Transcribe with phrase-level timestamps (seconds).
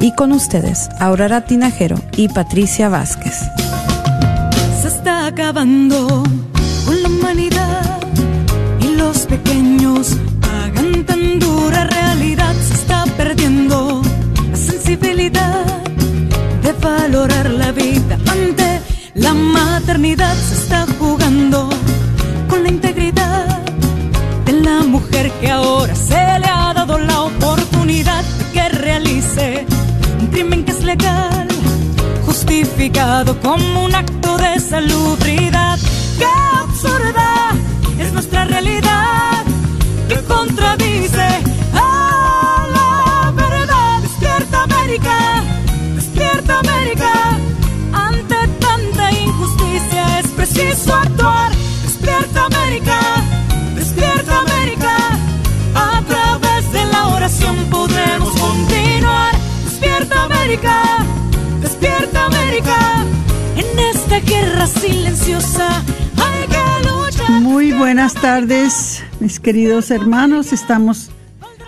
[0.00, 3.34] Y con ustedes, Aurora Tinajero y Patricia Vázquez.
[4.80, 6.22] Se está acabando
[6.86, 7.98] con la humanidad
[8.80, 12.54] y los pequeños pagan tan dura realidad.
[12.68, 14.02] Se está perdiendo
[14.52, 15.64] la sensibilidad
[16.62, 18.80] de valorar la vida ante
[19.14, 20.36] la maternidad.
[20.36, 21.70] Se está jugando
[22.48, 23.58] con la integridad
[24.44, 29.66] de la mujer que ahora se le ha dado la oportunidad de que realice
[30.38, 31.48] crimen que es legal,
[32.24, 35.76] justificado como un acto de salubridad.
[36.16, 36.30] ¡Qué
[36.62, 37.50] absurda
[37.98, 39.42] es nuestra realidad!
[40.08, 41.28] Que contradice
[41.74, 44.00] a la verdad.
[44.00, 45.16] Despierta América,
[45.96, 47.12] despierta América.
[47.92, 51.50] Ante tanta injusticia es preciso actuar.
[51.82, 53.00] Despierta América,
[53.74, 54.94] despierta América.
[55.74, 58.87] A través de la oración podremos continuar.
[60.48, 61.04] América,
[61.60, 63.04] despierta América.
[63.54, 65.84] En esta guerra silenciosa
[66.16, 67.42] hay que luchar.
[67.42, 70.54] Muy buenas tardes, mis queridos hermanos.
[70.54, 71.10] Estamos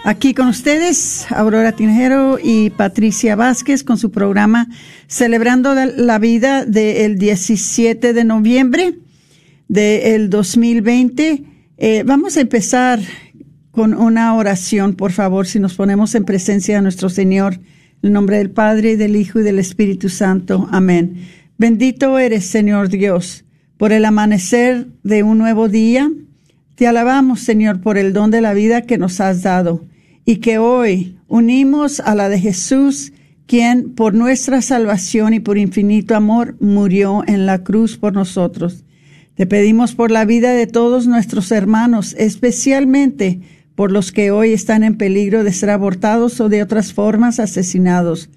[0.02, 4.66] aquí con ustedes, Aurora Tinajero y Patricia Vázquez, con su programa
[5.08, 8.94] Celebrando la Vida del 17 de noviembre
[9.68, 11.44] del 2020.
[11.76, 12.98] Eh, vamos a empezar
[13.72, 17.60] con una oración, por favor, si nos ponemos en presencia de nuestro Señor,
[18.02, 20.68] el nombre del Padre, y del Hijo y del Espíritu Santo.
[20.70, 21.16] Amén.
[21.58, 23.44] Bendito eres, Señor Dios,
[23.76, 26.10] por el amanecer de un nuevo día.
[26.74, 29.84] Te alabamos, Señor, por el don de la vida que nos has dado
[30.24, 33.12] y que hoy unimos a la de Jesús,
[33.46, 38.84] quien por nuestra salvación y por infinito amor murió en la cruz por nosotros.
[39.34, 43.40] Te pedimos por la vida de todos nuestros hermanos, especialmente
[43.80, 48.28] por los que hoy están en peligro de ser abortados o de otras formas asesinados.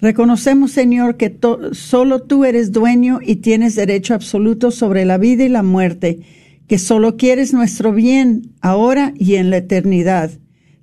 [0.00, 1.38] Reconocemos, Señor, que
[1.72, 6.20] solo tú eres dueño y tienes derecho absoluto sobre la vida y la muerte,
[6.68, 10.30] que solo quieres nuestro bien ahora y en la eternidad.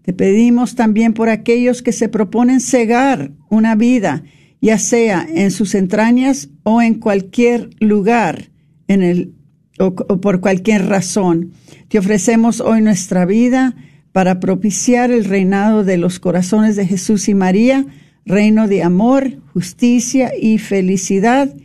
[0.03, 4.21] Te pedimos también por aquellos que se proponen cegar una vida,
[4.61, 8.51] ya sea en sus entrañas o en cualquier lugar,
[8.88, 9.33] en el,
[9.79, 11.53] o, por cualquier razón.
[11.88, 13.75] Te ofrecemos hoy nuestra vida
[14.12, 17.85] para propiciar el reinado de los corazones de Jesús y María,
[18.25, 21.56] reino de amor, justicia y felicidad,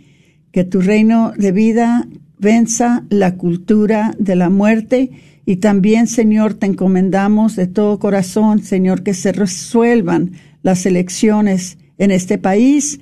[0.53, 2.07] que tu reino de vida
[2.39, 5.11] venza la cultura de la muerte
[5.47, 10.33] y también, Señor, te encomendamos de todo corazón, Señor, que se resuelvan
[10.63, 13.01] las elecciones en este país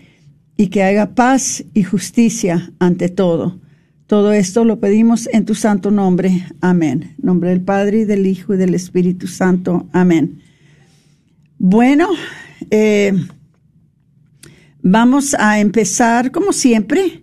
[0.56, 3.60] y que haga paz y justicia ante todo.
[4.12, 6.46] Todo esto lo pedimos en tu santo nombre.
[6.60, 7.14] Amén.
[7.18, 9.86] En nombre del Padre, y del Hijo y del Espíritu Santo.
[9.90, 10.42] Amén.
[11.56, 12.10] Bueno,
[12.70, 13.14] eh,
[14.82, 17.22] Vamos a empezar, como siempre,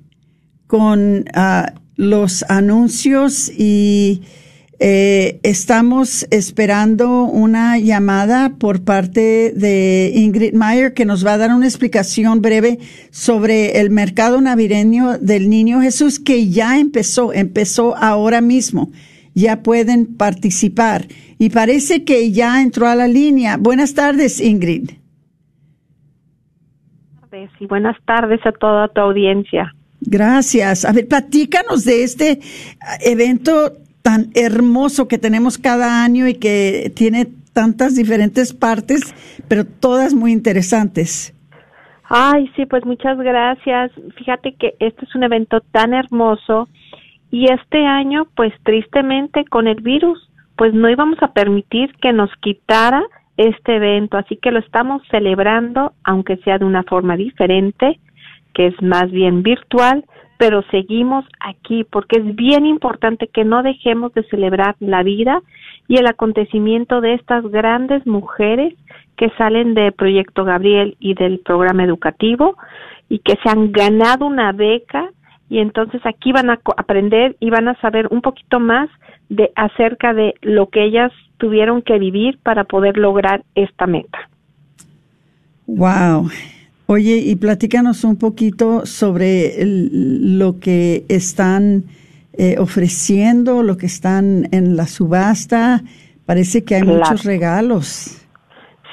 [0.65, 4.23] con uh, los anuncios y
[4.79, 11.53] eh, estamos esperando una llamada por parte de Ingrid Meyer que nos va a dar
[11.53, 12.79] una explicación breve
[13.11, 18.91] sobre el mercado navideño del Niño Jesús que ya empezó, empezó ahora mismo.
[19.35, 21.07] Ya pueden participar.
[21.37, 23.57] Y parece que ya entró a la línea.
[23.57, 24.89] Buenas tardes, Ingrid
[27.59, 29.73] y buenas tardes a toda tu audiencia.
[30.01, 30.85] Gracias.
[30.85, 32.39] A ver, platícanos de este
[33.01, 39.13] evento tan hermoso que tenemos cada año y que tiene tantas diferentes partes,
[39.47, 41.33] pero todas muy interesantes.
[42.09, 43.91] Ay, sí, pues muchas gracias.
[44.17, 46.67] Fíjate que este es un evento tan hermoso
[47.31, 52.31] y este año, pues tristemente con el virus, pues no íbamos a permitir que nos
[52.41, 53.03] quitara
[53.37, 57.99] este evento, así que lo estamos celebrando, aunque sea de una forma diferente,
[58.53, 60.03] que es más bien virtual,
[60.39, 65.41] pero seguimos aquí porque es bien importante que no dejemos de celebrar la vida
[65.89, 68.73] y el acontecimiento de estas grandes mujeres
[69.17, 72.55] que salen de Proyecto Gabriel y del programa educativo
[73.09, 75.09] y que se han ganado una beca
[75.49, 78.89] y entonces aquí van a aprender y van a saber un poquito más
[79.27, 84.29] de acerca de lo que ellas tuvieron que vivir para poder lograr esta meta.
[85.67, 86.29] Wow.
[86.91, 91.83] Oye, y platícanos un poquito sobre lo que están
[92.33, 95.81] eh, ofreciendo, lo que están en la subasta.
[96.25, 98.27] Parece que hay muchos regalos.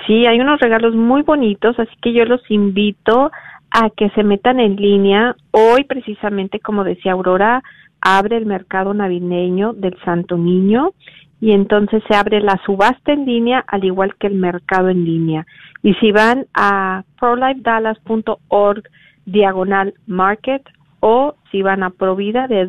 [0.06, 3.30] Sí, hay unos regalos muy bonitos, así que yo los invito
[3.70, 5.34] a que se metan en línea.
[5.52, 7.62] Hoy, precisamente, como decía Aurora,
[8.02, 10.92] abre el mercado navideño del Santo Niño
[11.40, 15.46] y entonces se abre la subasta en línea al igual que el mercado en línea.
[15.82, 18.82] Y si van a prolifedallas.org
[19.26, 20.62] diagonal market
[21.00, 22.66] o si van a provida de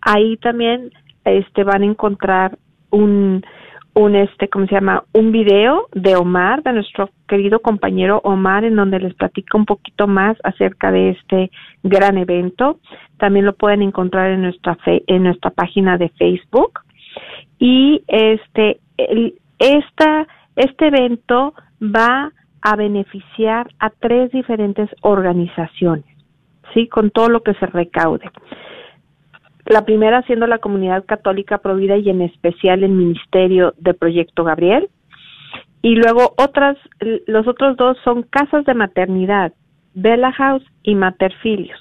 [0.00, 0.90] ahí también
[1.24, 2.58] este van a encontrar
[2.90, 3.44] un
[3.94, 8.76] un este cómo se llama un video de Omar de nuestro querido compañero Omar en
[8.76, 11.50] donde les platica un poquito más acerca de este
[11.82, 12.78] gran evento.
[13.18, 16.80] También lo pueden encontrar en nuestra en nuestra página de Facebook.
[17.58, 26.04] Y este el, esta este evento va a beneficiar a tres diferentes organizaciones
[26.72, 28.30] sí con todo lo que se recaude
[29.66, 34.88] la primera siendo la comunidad católica provida y en especial el ministerio de Proyecto Gabriel.
[35.82, 36.76] Y luego otras,
[37.26, 39.52] los otros dos son casas de maternidad,
[39.94, 41.80] Bella House y Materfilios.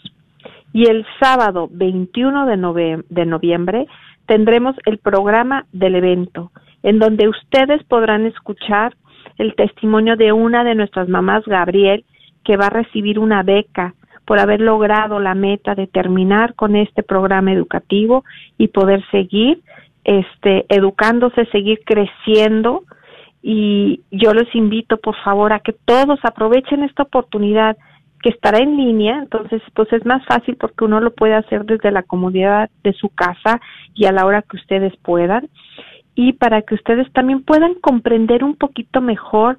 [0.73, 3.87] Y el sábado 21 de, de noviembre
[4.25, 6.51] tendremos el programa del evento,
[6.83, 8.95] en donde ustedes podrán escuchar
[9.37, 12.05] el testimonio de una de nuestras mamás, Gabriel,
[12.43, 13.93] que va a recibir una beca
[14.25, 18.23] por haber logrado la meta de terminar con este programa educativo
[18.57, 19.61] y poder seguir
[20.03, 22.83] este educándose, seguir creciendo.
[23.43, 27.77] Y yo les invito por favor a que todos aprovechen esta oportunidad
[28.21, 31.91] que estará en línea, entonces pues es más fácil porque uno lo puede hacer desde
[31.91, 33.59] la comodidad de su casa
[33.95, 35.49] y a la hora que ustedes puedan.
[36.13, 39.57] Y para que ustedes también puedan comprender un poquito mejor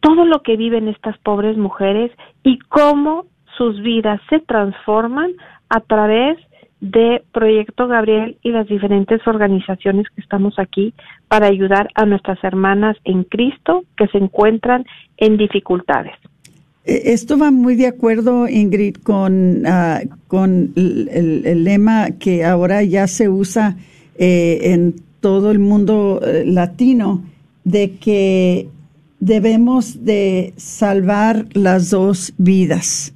[0.00, 2.10] todo lo que viven estas pobres mujeres
[2.42, 3.26] y cómo
[3.58, 5.32] sus vidas se transforman
[5.68, 6.38] a través
[6.80, 10.94] de Proyecto Gabriel y las diferentes organizaciones que estamos aquí
[11.26, 16.14] para ayudar a nuestras hermanas en Cristo que se encuentran en dificultades.
[16.84, 20.00] E, esto va muy de acuerdo, Ingrid, con, ah,
[20.76, 23.76] el, lema que ahora ya se usa
[24.16, 27.24] eh, en todo el mundo eh, latino,
[27.64, 28.68] de que
[29.18, 33.12] debemos de salvar las dos vidas.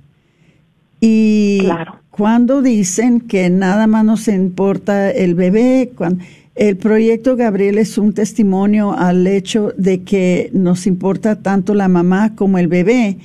[1.04, 1.66] Y
[2.10, 8.12] cuando dicen que nada más nos importa el bebé, cuando, el proyecto Gabriel es un
[8.12, 13.16] testimonio al hecho de que nos importa tanto la mamá como el bebé.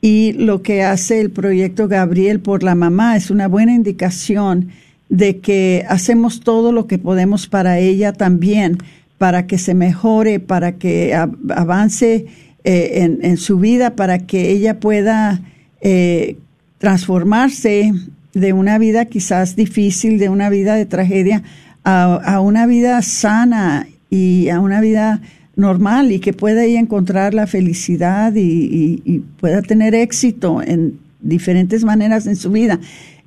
[0.00, 4.70] Y lo que hace el proyecto Gabriel por la mamá es una buena indicación
[5.08, 8.78] de que hacemos todo lo que podemos para ella también,
[9.18, 12.26] para que se mejore, para que avance
[12.64, 15.42] eh, en, su vida, para que ella pueda
[15.80, 16.36] eh,
[16.80, 17.92] transformarse
[18.32, 21.42] de una vida quizás difícil, de una vida de tragedia,
[21.84, 25.20] a, una vida sana y a una vida
[25.56, 32.36] normal y que pueda encontrar la felicidad y, pueda tener éxito en diferentes maneras en
[32.36, 32.80] su vida.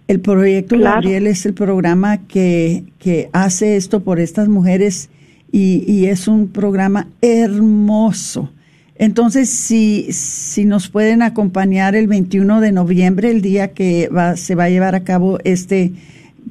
[0.07, 5.09] El proyecto Gabriel es el programa que, que hace esto por estas mujeres
[5.51, 8.49] y, y es un programa hermoso
[8.95, 14.55] entonces, si, si nos pueden acompañar el 21 de noviembre, el día que va, se
[14.55, 15.93] va a llevar a cabo este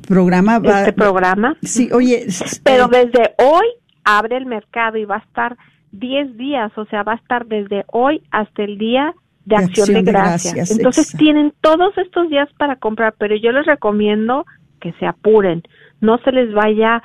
[0.07, 0.61] programa.
[0.65, 1.57] este programa.
[1.63, 2.27] Sí, oye.
[2.65, 3.67] Pero desde hoy
[4.05, 5.57] abre el mercado y va a estar
[5.93, 10.03] 10 días, o sea, va a estar desde hoy hasta el día de, acción, de,
[10.03, 10.71] gracias.
[10.71, 14.47] Entonces tienen todos estos días para comprar, pero yo les recomiendo
[14.81, 15.63] que se apuren,
[16.01, 17.03] no se les vaya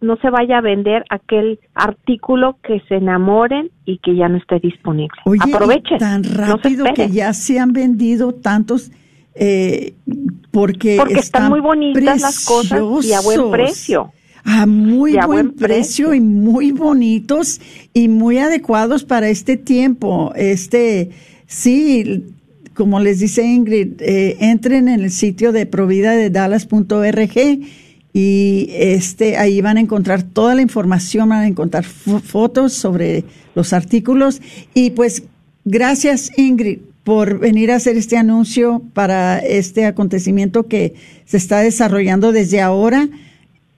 [0.00, 4.58] no se vaya a vender aquel artículo que se enamoren y que ya no esté
[4.58, 5.18] disponible.
[5.24, 5.98] Oye, Aprovechen.
[5.98, 8.90] Tan rápido que ya se han vendido tantos.
[9.34, 9.94] Eh,
[10.50, 14.12] porque, porque están, muy bonitas las cosas y a buen precio.
[14.44, 17.60] A muy buen, precio, y muy bonitos
[17.92, 20.32] y muy adecuados para este tiempo.
[20.36, 21.10] Este,
[21.46, 22.24] sí,
[22.74, 27.36] como les dice Ingrid, eh, entren en el sitio de provida de dallas.org
[28.16, 33.74] y este ahí van a encontrar toda la información, van a encontrar fotos sobre los
[33.74, 34.40] artículos
[34.72, 35.24] y pues
[35.66, 40.94] gracias Ingrid por venir a hacer este anuncio para este acontecimiento que
[41.26, 43.06] se está desarrollando desde ahora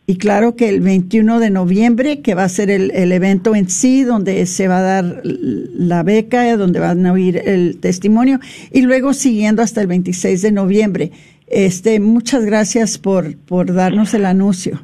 [0.06, 3.68] y claro que el 21 de noviembre, que va a ser el, el evento en
[3.68, 8.40] sí, donde se va a dar la beca, donde van a oír el testimonio,
[8.72, 11.12] y luego siguiendo hasta el 26 de noviembre.
[11.50, 14.80] Este, muchas gracias por, por darnos el anuncio.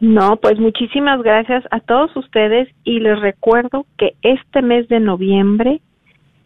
[0.00, 5.80] No, pues muchísimas gracias a todos ustedes y les recuerdo que este mes de noviembre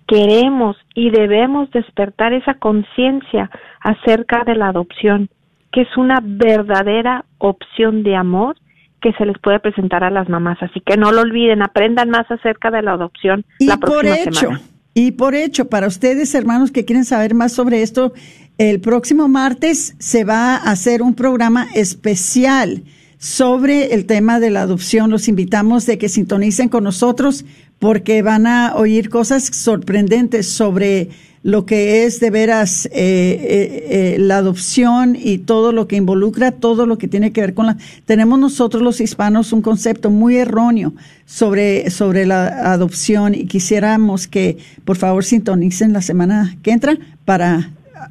[0.06, 3.50] queremos y debemos despertar esa conciencia
[3.80, 5.28] acerca de la adopción,
[5.72, 8.56] que es una verdadera opción de amor
[9.00, 10.58] que se les puede presentar a las mamás.
[10.62, 14.16] Así que no lo olviden, aprendan más acerca de la adopción y la por próxima
[14.16, 14.60] hecho, semana.
[14.94, 18.12] Y por hecho, para ustedes, hermanos, que quieren saber más sobre esto,
[18.58, 22.82] el próximo martes se va a hacer un programa especial
[23.18, 25.10] sobre el tema de la adopción.
[25.10, 27.44] Los invitamos de que sintonicen con nosotros
[27.78, 31.10] porque van a oír cosas sorprendentes sobre
[31.44, 36.50] lo que es de veras eh, eh, eh, la adopción y todo lo que involucra,
[36.50, 37.76] todo lo que tiene que ver con la...
[38.06, 40.94] Tenemos nosotros los hispanos un concepto muy erróneo
[41.26, 47.70] sobre, sobre la adopción y quisiéramos que por favor sintonicen la semana que entra para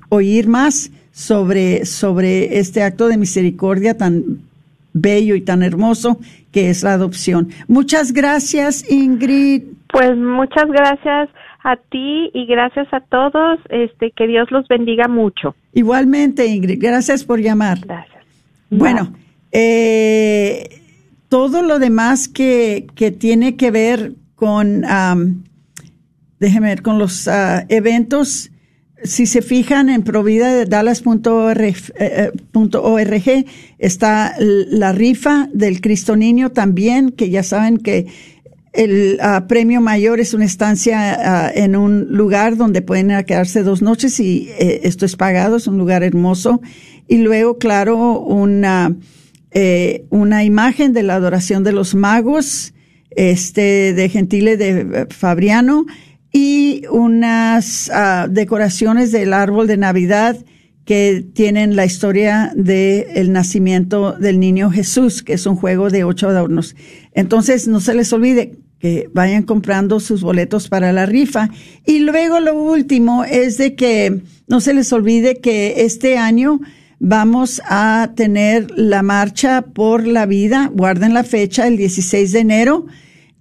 [0.09, 4.41] oír más sobre, sobre este acto de misericordia tan
[4.93, 6.19] bello y tan hermoso
[6.51, 7.49] que es la adopción.
[7.67, 9.63] Muchas gracias, Ingrid.
[9.91, 11.29] Pues muchas gracias
[11.63, 13.59] a ti y gracias a todos.
[13.69, 15.55] Este, que Dios los bendiga mucho.
[15.73, 17.79] Igualmente, Ingrid, gracias por llamar.
[17.79, 18.23] Gracias.
[18.69, 19.13] Bueno,
[19.51, 20.81] eh,
[21.29, 25.43] todo lo demás que, que tiene que ver con, um,
[26.39, 28.51] déjeme ver, con los uh, eventos,
[29.03, 33.45] si se fijan en provida de dallas.org eh, eh
[33.77, 38.07] está la rifa del Cristo Niño también, que ya saben que
[38.73, 44.19] el premio mayor es una estancia uh, en un lugar donde pueden quedarse dos noches
[44.19, 46.61] y eh, esto es pagado, es un lugar hermoso.
[47.07, 48.95] Y luego, claro, una,
[50.09, 52.73] una imagen de la adoración de los magos,
[53.11, 55.85] este, de Gentile de Fabriano,
[56.37, 60.37] y unas uh, decoraciones del árbol de Navidad
[60.85, 66.03] que tienen la historia del el nacimiento del niño Jesús, que es un juego de
[66.03, 66.75] ocho adornos.
[67.13, 71.49] Entonces, no se les olvide que vayan comprando sus boletos para la rifa.
[71.87, 76.59] Y luego lo último es de que no se les olvide que este año
[76.99, 82.85] vamos a tener la marcha por la vida, guarden la fecha, el 16 de enero,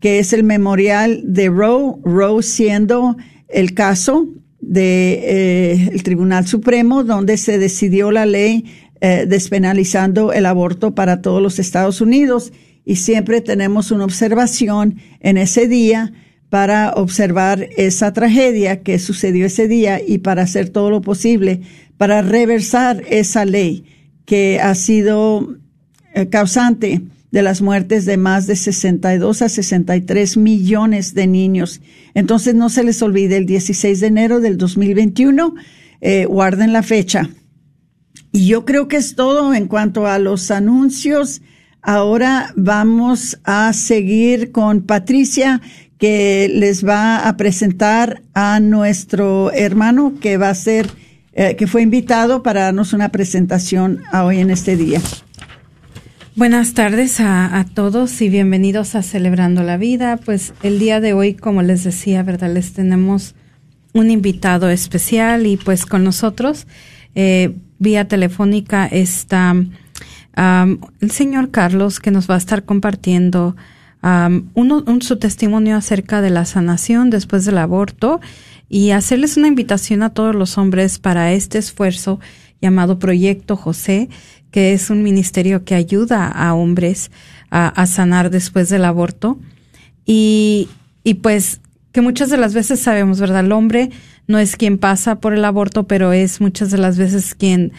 [0.01, 3.17] que es el memorial de Roe, Roe siendo
[3.49, 4.29] el caso
[4.61, 8.65] de eh, Tribunal Supremo donde se decidió la ley
[9.01, 12.53] eh, despenalizando el aborto para todos los Estados Unidos.
[12.85, 16.13] Y siempre tenemos una observación en ese día
[16.49, 21.63] para observar esa tragedia que sucedió ese día y para hacer todo lo posible
[21.97, 23.85] para reversar esa ley
[24.25, 25.57] que ha sido
[26.15, 27.03] eh, causante
[27.37, 31.83] de las muertes de más de 62 a 63 millones de niños.
[32.15, 35.55] Entonces no se les olvide el 16 de enero del 2021,
[36.01, 37.29] eh, guarden la fecha.
[38.33, 41.43] Y yo creo que es todo en cuanto a los anuncios.
[41.83, 45.61] Ahora vamos a seguir con Patricia,
[45.99, 50.89] que les va a presentar a nuestro hermano que va a ser,
[51.35, 55.03] eh, que fue invitado para darnos una presentación hoy en este día.
[56.37, 60.19] Buenas tardes a, todos y bienvenidos a Celebrando la Vida.
[60.19, 62.53] Pues el día de hoy, como les decía, ¿verdad?
[62.53, 63.35] Les tenemos
[63.95, 66.67] un invitado especial y pues con nosotros,
[67.15, 69.57] eh, vía telefónica, está
[70.37, 73.57] el señor Carlos que nos va a estar compartiendo
[75.01, 78.21] su testimonio acerca de la sanación después del aborto
[78.69, 82.21] y hacerles una invitación a todos los hombres para este esfuerzo
[82.61, 84.09] llamado Proyecto José,
[84.51, 87.11] que es un ministerio que ayuda a hombres
[87.51, 89.39] a, sanar después del aborto.
[90.05, 90.69] Y,
[91.05, 91.61] y pues
[91.93, 93.41] que muchas de las veces sabemos, ¿verdad?
[93.41, 93.91] El hombre
[94.27, 97.73] no es quien pasa por el aborto, pero es muchas de las veces quien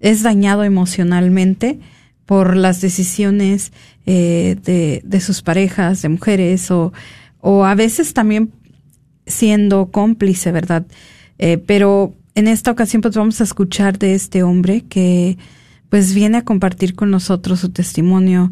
[0.00, 1.78] es dañado emocionalmente
[2.26, 3.72] por las decisiones
[4.06, 6.92] eh, de, de, sus parejas, de mujeres, o,
[7.40, 8.50] o a veces también
[9.26, 10.86] siendo cómplice, ¿verdad?
[11.38, 15.38] Eh, pero en esta ocasión pues vamos a escuchar de este hombre que
[15.90, 18.50] pues viene a compartir con nosotros su testimonio.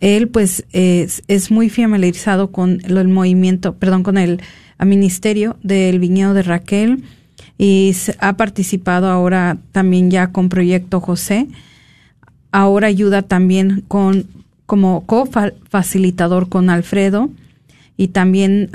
[0.00, 4.40] Él pues es, es muy familiarizado con el movimiento, perdón, con el
[4.84, 7.04] ministerio del viñedo de Raquel
[7.58, 11.46] y ha participado ahora también ya con Proyecto José
[12.52, 14.26] ahora ayuda también con
[14.66, 17.30] como co-facilitador con Alfredo
[17.96, 18.70] y también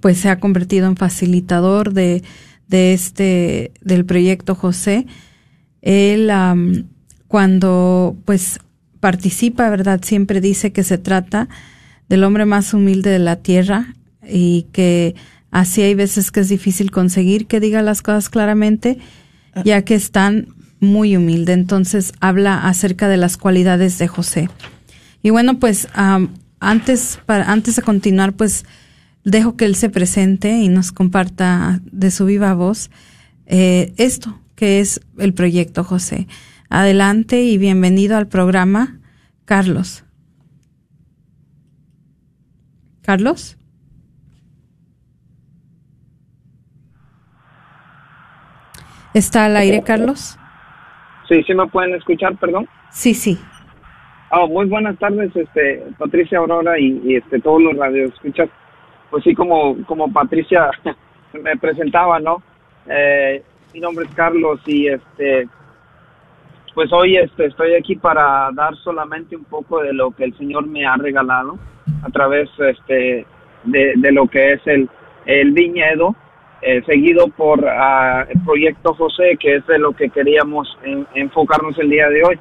[0.00, 2.22] pues se ha convertido en facilitador de,
[2.68, 5.06] de este del proyecto José.
[5.82, 6.84] Él um,
[7.28, 8.58] cuando pues
[9.00, 10.00] participa, ¿verdad?
[10.02, 11.48] Siempre dice que se trata
[12.08, 13.94] del hombre más humilde de la tierra
[14.28, 15.14] y que
[15.50, 18.98] así hay veces que es difícil conseguir que diga las cosas claramente,
[19.64, 20.48] ya que están
[20.80, 21.52] muy humilde.
[21.52, 24.50] Entonces habla acerca de las cualidades de José.
[25.22, 26.28] Y bueno, pues um,
[26.60, 28.64] antes, para, antes de continuar, pues
[29.24, 32.90] dejo que él se presente y nos comparta de su viva voz
[33.46, 36.26] eh, esto que es el proyecto José.
[36.68, 38.98] Adelante y bienvenido al programa,
[39.46, 40.04] Carlos.
[43.02, 43.56] Carlos.
[49.14, 50.38] ¿Está al aire, Carlos?
[51.26, 52.68] Sí, sí me pueden escuchar, perdón.
[52.90, 53.38] Sí, sí.
[54.30, 58.50] Oh, muy buenas tardes, este, Patricia Aurora y, este, todos los radioescuchas.
[59.08, 60.70] Pues sí, como, como Patricia
[61.32, 62.42] me presentaba, ¿no?
[62.90, 65.48] Eh, mi nombre es Carlos y este,
[66.74, 70.66] pues hoy este, estoy aquí para dar solamente un poco de lo que el Señor
[70.66, 71.58] me ha regalado
[72.02, 73.26] a través este,
[73.64, 74.88] de, de lo que es el,
[75.26, 76.14] el viñedo
[76.62, 80.68] eh, seguido por uh, el proyecto José, que es de lo que queríamos
[81.14, 82.38] enfocarnos el día de hoy.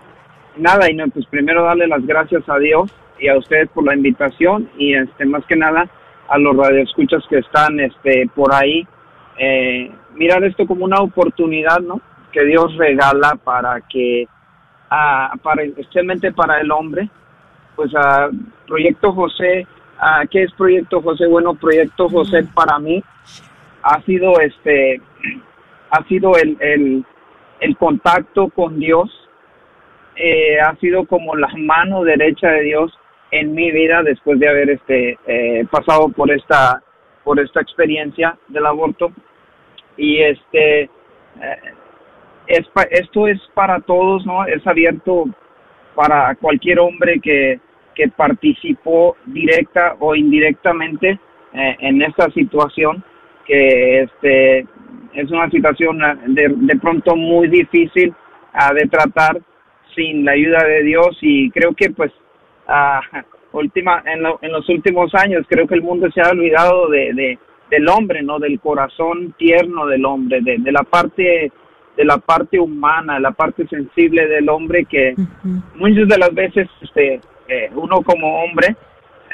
[0.57, 3.95] Nada, y no, pues primero darle las gracias a Dios y a ustedes por la
[3.95, 5.87] invitación y este más que nada
[6.27, 8.85] a los radioescuchas que están este por ahí
[9.37, 12.01] eh, mirar esto como una oportunidad no
[12.31, 14.27] que Dios regala para que
[14.89, 17.09] para especialmente para el hombre
[17.75, 18.29] pues a
[18.67, 19.67] proyecto José
[20.29, 23.03] qué es proyecto José bueno proyecto José para mí
[23.83, 25.01] ha sido este
[25.91, 27.05] ha sido el, el,
[27.59, 29.09] el contacto con Dios
[30.15, 32.91] eh, ha sido como la mano derecha de Dios
[33.31, 36.81] en mi vida después de haber este eh, pasado por esta
[37.23, 39.11] por esta experiencia del aborto
[39.99, 40.89] y este eh,
[42.47, 45.25] es esto es para todos no es abierto
[45.95, 47.59] para cualquier hombre que
[47.93, 51.19] que participó directa o indirectamente
[51.51, 53.03] en esta situación
[53.45, 54.67] que este
[55.13, 58.13] es una situación de, de pronto muy difícil
[58.53, 59.39] uh, de tratar
[59.95, 62.11] sin la ayuda de Dios y creo que pues
[62.67, 63.01] uh,
[63.57, 67.13] última en, lo, en, los últimos años creo que el mundo se ha olvidado de,
[67.13, 67.39] de
[67.69, 71.51] del hombre no del corazón tierno del hombre de, de, la parte
[71.95, 75.63] de la parte humana de la parte sensible del hombre que uh -huh.
[75.75, 78.75] muchas de las veces este eh, uno como hombre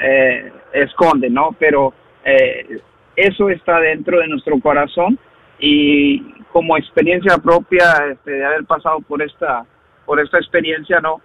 [0.00, 1.92] eh, esconde no pero
[2.24, 2.78] eh,
[3.14, 5.18] eso está dentro de nuestro corazón
[5.58, 6.20] y
[6.52, 9.64] como experiencia propia este, de haber pasado por esta
[10.04, 11.20] por esta experiencia no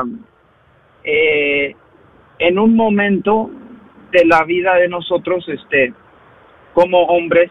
[0.00, 0.18] um,
[2.38, 3.50] en un momento
[4.10, 5.92] de la vida de nosotros este
[6.72, 7.50] como hombres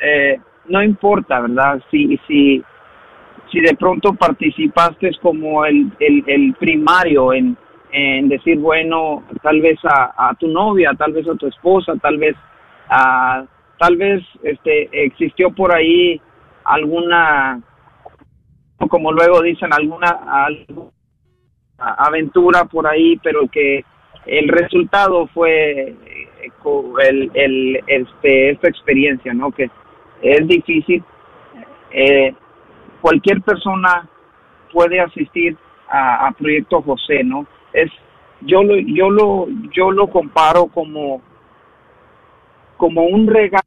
[0.00, 2.62] eh, no importa verdad si si
[3.50, 7.56] si de pronto participaste como el, el, el primario en,
[7.92, 12.18] en decir bueno tal vez a, a tu novia tal vez a tu esposa tal
[12.18, 12.36] vez
[12.90, 13.46] Uh,
[13.78, 16.18] tal vez este existió por ahí
[16.64, 17.60] alguna
[18.88, 20.08] como luego dicen alguna,
[20.46, 20.90] alguna
[21.76, 23.84] aventura por ahí pero que
[24.24, 25.94] el resultado fue
[27.00, 29.70] el, el este esta experiencia no que
[30.22, 31.02] es difícil.
[31.90, 32.34] Eh,
[33.00, 34.08] cualquier persona
[34.72, 35.56] puede asistir
[35.88, 37.90] a, a proyecto José no es
[38.42, 41.22] yo lo yo lo yo lo comparo como
[42.78, 43.62] como un regalo,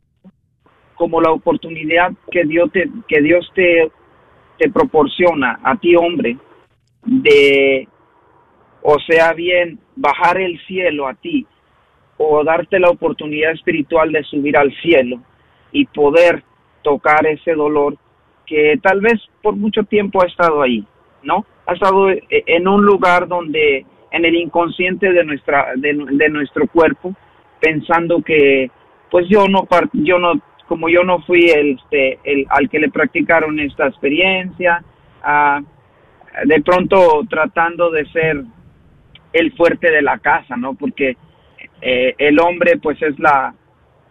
[0.96, 3.91] como la oportunidad que Dios te, que Dios te,
[4.58, 6.38] te proporciona a ti hombre
[7.04, 7.88] de,
[8.82, 11.46] o sea bien, bajar el cielo a ti
[12.24, 15.20] o darte la oportunidad espiritual de subir al cielo
[15.72, 16.44] y poder
[16.84, 17.98] tocar ese dolor
[18.46, 20.86] que tal vez por mucho tiempo ha estado ahí,
[21.24, 21.46] ¿no?
[21.66, 27.16] Ha estado en un lugar donde en el inconsciente de nuestra de, nuestro cuerpo
[27.60, 28.70] pensando que
[29.10, 30.34] pues yo no yo no
[30.68, 34.84] como yo no fui el, este, el al que le practicaron esta experiencia
[35.24, 35.64] uh,
[36.46, 38.44] de pronto tratando de ser
[39.32, 41.16] el fuerte de la casa no porque
[41.82, 43.54] eh, el hombre pues es la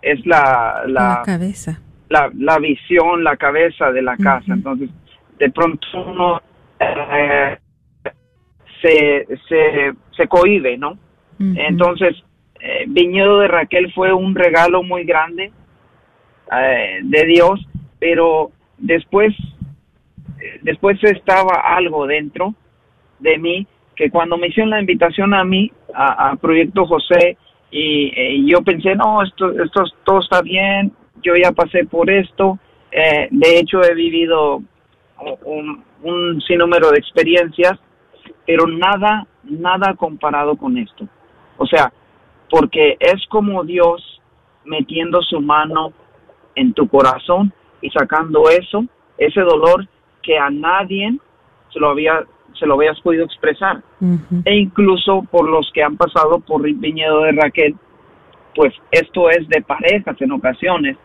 [0.02, 4.54] es la la, la cabeza la, la, visión la cabeza de la casa uh -huh.
[4.54, 4.90] entonces
[5.38, 6.40] de pronto uno
[6.80, 7.56] eh,
[8.82, 10.96] se se se cohibe no uh
[11.38, 11.68] -huh.
[11.68, 12.16] entonces
[12.60, 15.50] eh, Viñedo de Raquel fue un regalo muy grande
[16.52, 17.66] eh, de Dios,
[17.98, 19.34] pero después,
[20.62, 22.54] después estaba algo dentro
[23.18, 27.36] de mí que cuando me hicieron la invitación a mí, a, a Proyecto José,
[27.70, 32.58] y, y, yo pensé, no, esto, esto todo está bien, yo ya pasé por esto,
[32.90, 34.62] eh, de hecho he vivido
[35.44, 37.78] un, un sinnúmero de experiencias,
[38.46, 41.06] pero nada, nada comparado con esto.
[41.56, 41.92] O sea,
[42.48, 44.20] porque es como Dios
[44.64, 45.92] metiendo su mano
[46.54, 48.84] en tu corazón y sacando eso,
[49.16, 49.86] ese dolor
[50.22, 51.16] que a nadie
[51.72, 52.24] se lo había
[52.60, 53.78] se lo habías podido expresar.
[54.00, 54.42] Uh -huh.
[54.44, 57.74] E incluso por los que han pasado por el viñedo de Raquel,
[58.54, 60.96] pues esto es de parejas en ocasiones,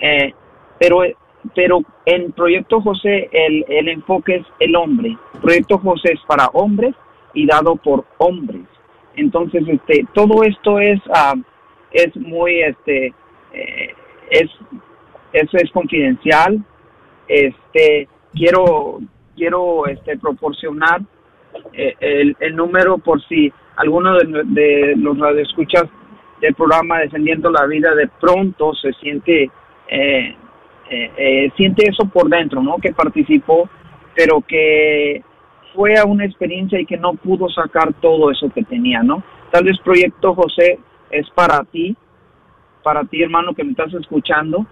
[0.00, 0.32] eh,
[0.78, 1.02] pero,
[1.54, 5.16] pero en Proyecto José el, el enfoque es el hombre.
[5.40, 6.94] Proyecto José es para hombres
[7.34, 8.62] y dado por hombres.
[9.16, 11.34] Entonces, este, todo esto es, ah,
[11.90, 13.12] es muy, este,
[13.52, 13.94] eh,
[14.30, 14.50] es,
[15.32, 16.62] eso es confidencial.
[17.26, 19.00] Este, quiero,
[19.38, 21.00] quiero, este, proporcionar
[21.72, 25.84] eh, el, el, número por si alguno de, de los radioescuchas
[26.40, 29.50] del programa Defendiendo la Vida de pronto se siente,
[29.88, 30.36] eh,
[30.90, 32.76] eh, siente eso por dentro, ¿no?
[32.78, 33.68] Que participó,
[34.14, 35.22] pero que
[35.74, 39.22] fue a una experiencia y que no pudo sacar todo eso que tenía, ¿no?
[39.50, 40.78] Tal vez Proyecto José
[41.10, 41.96] es para ti,
[42.82, 44.66] para ti hermano que me estás escuchando.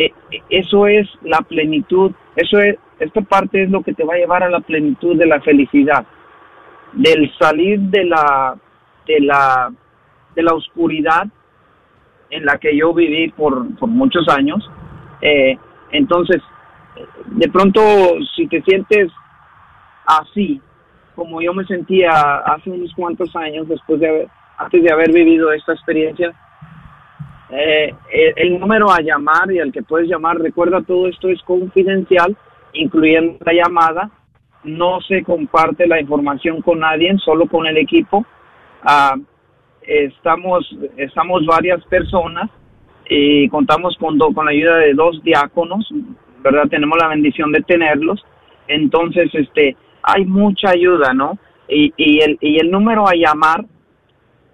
[0.00, 0.12] Eh,
[0.48, 4.42] eso es la plenitud, eso es, esta parte es lo que te va a llevar
[4.42, 6.06] a la plenitud de la felicidad,
[6.92, 8.56] del salir de la,
[9.06, 9.70] de la,
[10.34, 11.26] de la oscuridad
[12.30, 14.70] en la que yo viví por, por muchos años.
[15.20, 15.58] Eh,
[15.92, 16.40] entonces,
[17.26, 17.82] de pronto,
[18.34, 19.12] si te sientes
[20.06, 20.62] así
[21.20, 22.10] como yo me sentía
[22.46, 26.32] hace unos cuantos años después de haber, antes de haber vivido esta experiencia.
[27.52, 27.92] Eh,
[28.36, 32.36] el, número a llamar y al que puedes llamar, recuerda todo esto es confidencial,
[32.72, 34.10] incluyendo la llamada.
[34.62, 38.24] No se comparte la información con nadie, solo con el equipo.
[38.82, 39.16] Ah,
[39.82, 42.50] estamos, estamos varias personas
[43.08, 45.88] y contamos con, con la ayuda de dos diáconos,
[46.42, 46.68] ¿verdad?
[46.68, 48.24] Tenemos la bendición de tenerlos.
[48.68, 51.38] Entonces, este, hay mucha ayuda, ¿no?
[51.68, 53.64] Y, y, el, y el número a llamar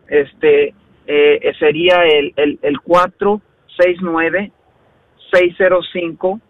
[0.09, 0.73] este
[1.07, 4.53] eh, sería el, el, el 469
[5.33, 6.41] 605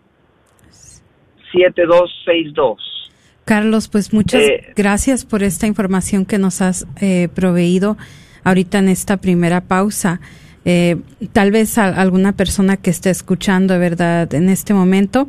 [1.53, 3.11] 7262.
[3.45, 7.97] Carlos, pues muchas eh, gracias por esta información que nos has eh, proveído
[8.43, 10.21] ahorita en esta primera pausa.
[10.65, 10.97] Eh,
[11.33, 14.35] tal vez a, alguna persona que esté escuchando, ¿verdad?
[14.35, 15.29] En este momento,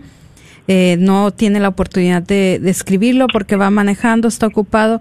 [0.68, 5.00] eh, no tiene la oportunidad de, escribirlo porque va manejando, está ocupado.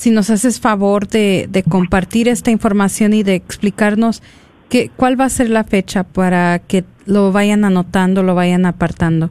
[0.00, 4.22] Si nos haces favor de, compartir esta información y de explicarnos
[4.70, 9.28] qué, cuál va a ser la fecha para que lo vayan anotando, lo vayan apartando.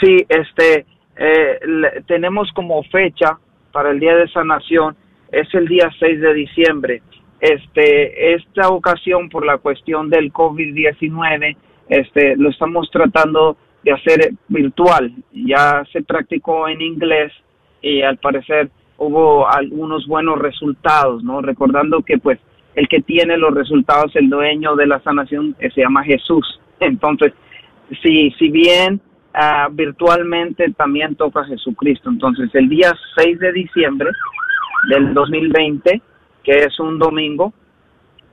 [0.00, 0.86] Sí, este,
[1.18, 1.60] eh,
[2.06, 3.38] tenemos como fecha
[3.70, 4.96] para el Día de Sanación,
[5.30, 7.02] es el día 6 de diciembre.
[7.40, 11.54] Este, esta ocasión por la cuestión del COVID-19
[11.90, 15.12] este, lo estamos tratando de hacer virtual.
[15.34, 17.30] Ya se practicó en inglés
[17.80, 21.40] y al parecer hubo algunos buenos resultados, ¿no?
[21.40, 22.38] Recordando que pues
[22.74, 26.60] el que tiene los resultados, el dueño de la sanación, eh, se llama Jesús.
[26.80, 27.32] Entonces,
[28.02, 29.00] si, si bien
[29.34, 32.10] uh, virtualmente también toca Jesucristo.
[32.10, 34.10] Entonces, el día 6 de diciembre
[34.90, 36.02] del 2020,
[36.42, 37.52] que es un domingo,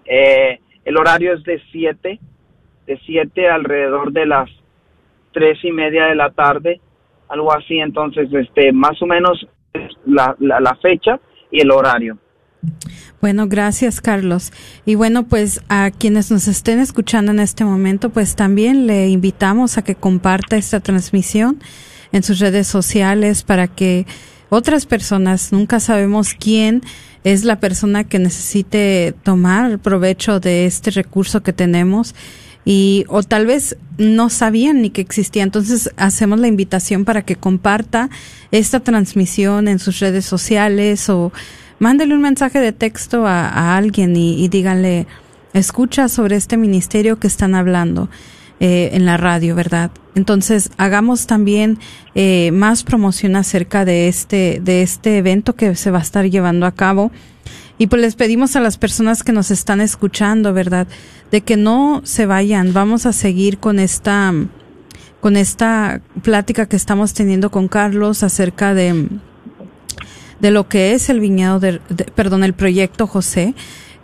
[0.06, 2.20] eh, el horario es de 7
[2.86, 4.50] de 7 alrededor de las
[5.32, 6.80] tres y media de la tarde,
[7.30, 7.78] algo así.
[7.80, 9.48] Entonces, este, más o menos
[10.06, 11.20] la, la, fecha
[11.52, 12.18] y el horario.
[13.22, 14.52] Bueno, gracias Carlos.
[14.86, 19.78] Y bueno, pues a quienes nos estén escuchando en este momento, pues también le invitamos
[19.78, 21.60] a que comparta esta transmisión
[22.12, 24.06] en sus redes sociales para que
[24.50, 26.82] otras personas, nunca sabemos quién
[27.24, 32.14] es la persona que necesite tomar provecho de este recurso que tenemos
[32.66, 35.44] y o tal vez no sabían ni que existía.
[35.44, 38.10] Entonces hacemos la invitación para que comparta
[38.52, 41.32] esta transmisión en sus redes sociales o
[41.80, 45.06] mándele un mensaje de texto a, alguien y, díganle,
[45.54, 48.10] escucha sobre este ministerio que están hablando.
[48.62, 49.92] Eh, en la radio, ¿verdad?
[50.16, 51.78] Entonces, hagamos también
[52.16, 56.66] eh, más promoción acerca de este, de este evento que se va a estar llevando
[56.66, 57.12] a cabo
[57.78, 60.88] y pues les pedimos a las personas que nos están escuchando, ¿verdad?
[61.32, 62.74] De que no se vayan.
[62.74, 64.34] Vamos a seguir con esta,
[65.20, 69.10] con esta plática que estamos teniendo con Carlos acerca de,
[70.40, 71.80] de lo que es el viñedo de,
[72.16, 73.56] perdón, el proyecto José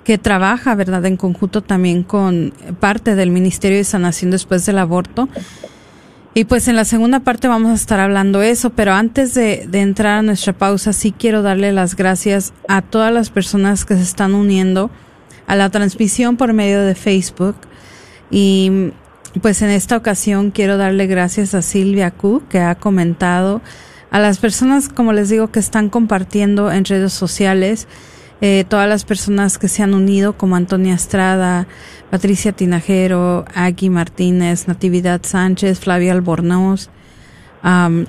[0.04, 5.30] que trabaja, ¿verdad?, en conjunto también con parte del Ministerio de Sanación después del aborto
[6.34, 10.20] y pues en la segunda parte vamos a estar hablando eso, pero antes de, entrar
[10.20, 14.34] a nuestra pausa, sí quiero darle las gracias a todas las personas que se están
[14.34, 14.90] uniendo
[15.48, 17.56] a la transmisión por medio de Facebook.
[18.30, 18.92] Y
[19.42, 23.62] pues en esta ocasión quiero darle gracias a Silvia Q, que ha comentado,
[24.10, 27.88] a las personas, como les digo, que están compartiendo en redes sociales,
[28.42, 31.68] eh, todas las personas que se han unido, como Antonia Estrada,
[32.10, 36.90] Patricia Tinajero, Agui Martínez, Natividad Sánchez, Flavia Albornoz,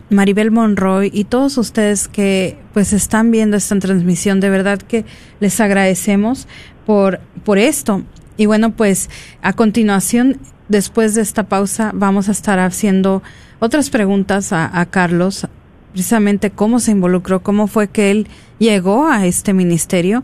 [0.09, 5.05] Maribel Monroy y todos ustedes que pues están viendo esta transmisión, de verdad que
[5.41, 6.49] les agradecemos
[6.87, 8.03] por, por esto.
[8.39, 9.11] Y bueno, pues
[9.43, 13.23] a continuación, después de esta pausa, vamos a estar haciendo
[13.61, 15.47] otras preguntas a, a Carlos,
[15.93, 18.27] precisamente cómo se involucró, cómo fue que él
[18.59, 20.23] llegó a este ministerio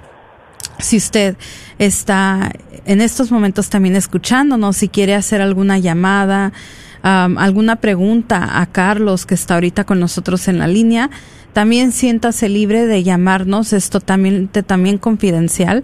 [0.79, 1.35] si usted
[1.77, 2.51] está
[2.85, 6.53] en estos momentos también escuchándonos, si quiere hacer alguna llamada,
[7.01, 11.09] alguna pregunta a Carlos que está ahorita con nosotros en la línea,
[11.53, 15.83] también siéntase libre de llamarnos, es totalmente también confidencial,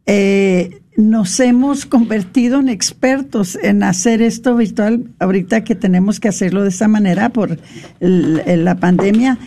[0.06, 6.62] Eh, nos hemos convertido en expertos en hacer esto virtual ahorita que tenemos que hacerlo
[6.62, 7.58] de esta manera por
[8.00, 9.38] la pandemia.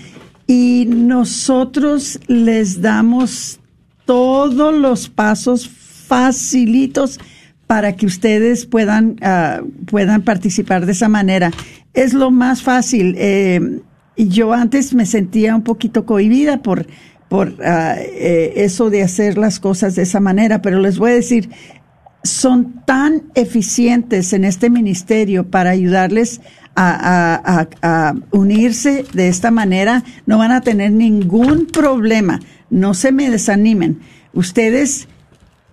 [0.46, 3.60] Y nosotros les damos
[4.06, 7.20] todos los pasos facilitos
[7.68, 11.52] para que ustedes puedan uh, puedan participar de esa manera.
[11.94, 13.16] Es lo más fácil.
[13.18, 13.82] Eh,
[14.18, 16.88] yo antes me sentía un poquito cohibida por
[17.30, 21.16] por ah, eh, eso de hacer las cosas de esa manera, pero les voy a
[21.16, 21.50] decir,
[22.24, 26.42] son tan eficientes en este ministerio para ayudarles
[26.76, 32.40] a, a, unirse de esta manera, no van a tener ningún problema.
[32.70, 34.00] No se me desanimen.
[34.34, 35.08] Ustedes,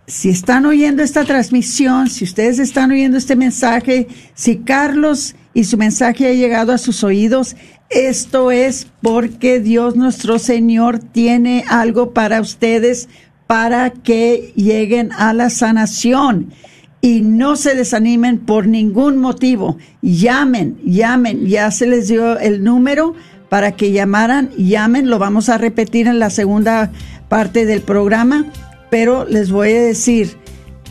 [0.07, 5.77] si están oyendo esta transmisión, si ustedes están oyendo este mensaje, si Carlos y su
[5.77, 7.57] mensaje ha llegado a sus oídos,
[7.91, 13.09] esto es porque Dios nuestro Señor tiene algo para ustedes
[13.47, 16.53] para que lleguen a la sanación.
[17.01, 19.77] Y no se desanimen por ningún motivo.
[20.03, 23.15] Llamen, llamen, ya se les dio el número
[23.49, 26.91] para que llamaran, llamen, lo vamos a repetir en la segunda
[27.29, 28.47] parte del programa,
[28.91, 30.37] pero les voy a decir,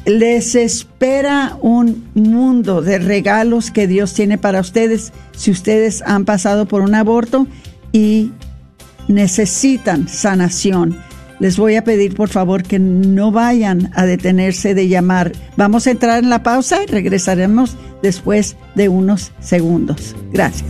[0.06, 6.68] les espera un mundo de regalos que Dios tiene para ustedes si ustedes han pasado
[6.68, 7.48] por un aborto
[7.92, 8.32] y
[9.08, 10.98] necesitan sanación.
[11.40, 15.34] Les voy a pedir por favor que no vayan a detenerse de llamar.
[15.58, 20.16] Vamos a entrar en la pausa y regresaremos después de unos segundos.
[20.32, 20.70] Gracias.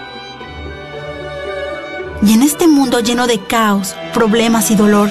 [2.23, 5.09] Y en este mundo lleno de caos, problemas y dolor,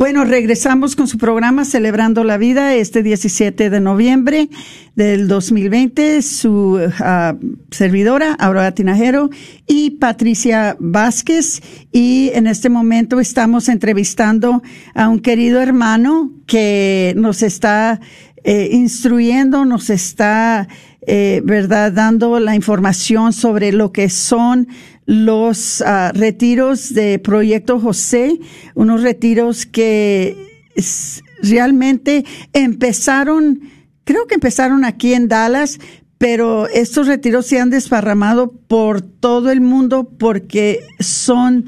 [0.00, 4.48] Bueno, regresamos con su programa Celebrando la Vida este 17 de noviembre
[4.94, 6.22] del 2020.
[6.22, 9.28] Su uh, servidora, Aurora Tinajero
[9.66, 11.60] y Patricia Vázquez.
[11.92, 14.62] Y en este momento estamos entrevistando
[14.94, 18.00] a un querido hermano que nos está
[18.42, 20.66] eh, instruyendo, nos está,
[21.06, 24.66] eh, ¿verdad?, dando la información sobre lo que son
[25.10, 28.38] los uh, retiros de Proyecto José,
[28.76, 30.36] unos retiros que
[31.42, 33.60] realmente empezaron,
[34.04, 35.80] creo que empezaron aquí en Dallas,
[36.16, 41.64] pero estos retiros se han desparramado por todo el mundo porque son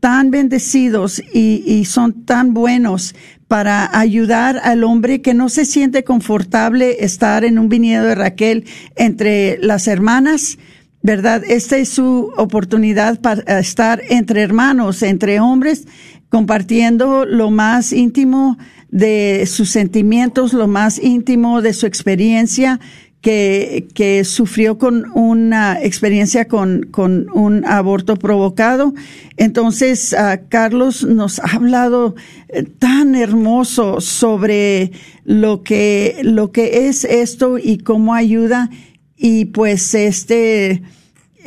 [0.00, 3.14] tan bendecidos y, y, son tan buenos
[3.46, 8.64] para ayudar al hombre que no se siente confortable estar en un viñedo de Raquel
[8.96, 10.58] entre las hermanas,
[11.06, 11.44] ¿verdad?
[11.48, 15.86] Esta es su oportunidad para estar entre hermanos, entre hombres,
[16.30, 18.58] compartiendo lo más íntimo
[18.90, 22.80] de sus sentimientos, lo más íntimo de su experiencia
[23.20, 28.92] que, que sufrió con una experiencia con, con un aborto provocado.
[29.36, 32.16] Entonces, uh, Carlos nos ha hablado
[32.48, 34.90] eh, tan hermoso sobre
[35.22, 38.70] lo que, lo que es esto y cómo ayuda.
[39.16, 40.82] Y pues este,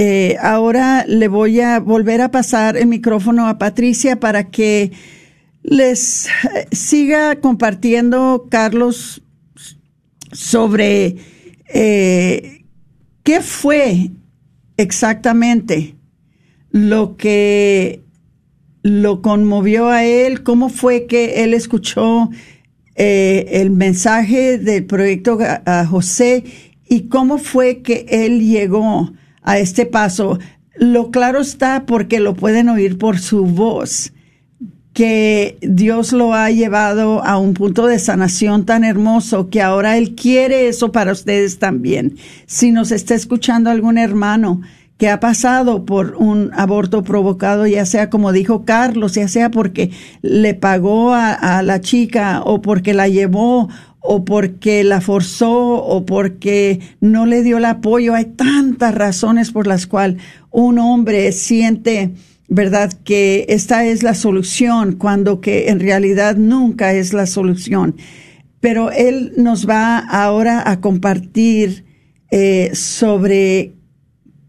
[0.01, 4.93] eh, ahora le voy a volver a pasar el micrófono a Patricia para que
[5.61, 9.21] les eh, siga compartiendo, Carlos,
[10.31, 11.17] sobre
[11.67, 12.63] eh,
[13.23, 14.11] qué fue
[14.77, 15.97] exactamente
[16.71, 18.01] lo que
[18.81, 22.29] lo conmovió a él, cómo fue que él escuchó
[22.95, 26.43] el mensaje del proyecto a José
[26.87, 30.39] y cómo fue que él llegó a este paso.
[30.75, 34.13] Lo claro está porque lo pueden oír por su voz,
[34.93, 40.15] que Dios lo ha llevado a un punto de sanación tan hermoso que ahora Él
[40.15, 42.17] quiere eso para ustedes también.
[42.45, 44.61] Si nos está escuchando algún hermano
[44.99, 49.91] que ha pasado por un aborto provocado, ya sea como dijo Carlos, ya sea porque
[50.21, 53.69] le pagó a, la chica o porque la llevó
[54.01, 58.13] o porque la forzó o porque no le dio el apoyo.
[58.13, 60.21] Hay tantas razones por las cuales
[60.51, 62.11] un hombre siente,
[62.47, 67.95] ¿verdad?, que esta es la solución cuando que en realidad nunca es la solución.
[68.59, 71.85] Pero él nos va ahora a compartir
[72.31, 73.73] eh, sobre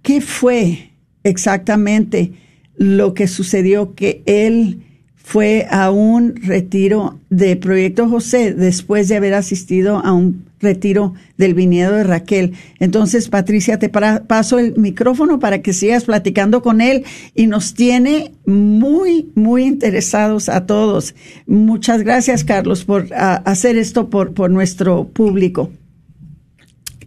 [0.02, 0.92] qué fue
[1.22, 2.32] exactamente
[2.76, 4.89] lo que sucedió que él
[5.30, 11.54] fue a un retiro de Proyecto José después de haber asistido a un retiro del
[11.54, 12.54] viñedo de Raquel.
[12.80, 17.04] Entonces, Patricia, te paso el micrófono para que sigas platicando con él
[17.36, 21.14] y nos tiene muy, muy interesados a todos.
[21.46, 25.70] Muchas gracias, Carlos, por hacer esto por, por nuestro público.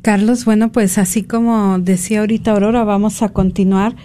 [0.01, 3.97] Carlos, bueno, pues así como decía ahorita Aurora, vamos a continuar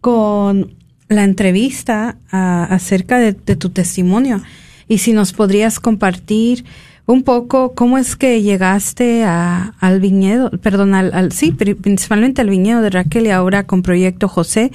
[0.00, 0.75] con
[1.08, 4.42] la entrevista acerca de, tu testimonio
[4.88, 6.64] y si nos podrías compartir
[7.06, 12.90] un poco cómo es que llegaste al viñedo, perdón, al, sí, principalmente al viñedo de
[12.90, 14.72] Raquel y ahora con Proyecto José.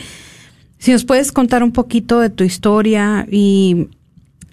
[0.78, 3.90] Si nos puedes contar un poquito de tu historia y,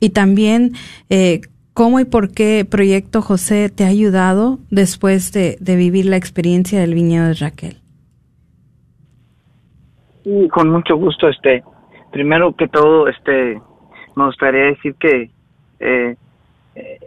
[0.01, 0.73] y también
[1.09, 1.41] eh,
[1.73, 6.81] cómo y por qué Proyecto José te ha ayudado después de, de vivir la experiencia
[6.81, 7.79] del viñedo de Raquel.
[10.51, 11.63] Con mucho gusto, este,
[12.11, 13.61] primero que todo, este,
[14.15, 15.31] me gustaría decir que
[15.81, 16.17] eh,
[16.75, 16.99] eh,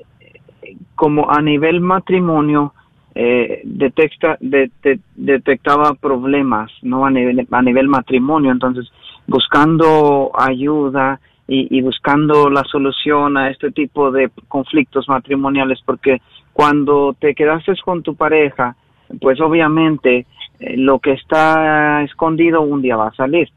[0.96, 2.74] como a nivel matrimonio
[3.14, 8.90] eh, detecta, detectaba problemas, no a nivel a nivel matrimonio, entonces
[9.28, 16.22] buscando ayuda y, y buscando la solución a este tipo de conflictos matrimoniales, porque
[16.54, 18.76] cuando te quedaste con tu pareja,
[19.20, 20.26] pues obviamente
[20.62, 23.50] lo que está escondido un día va a salir.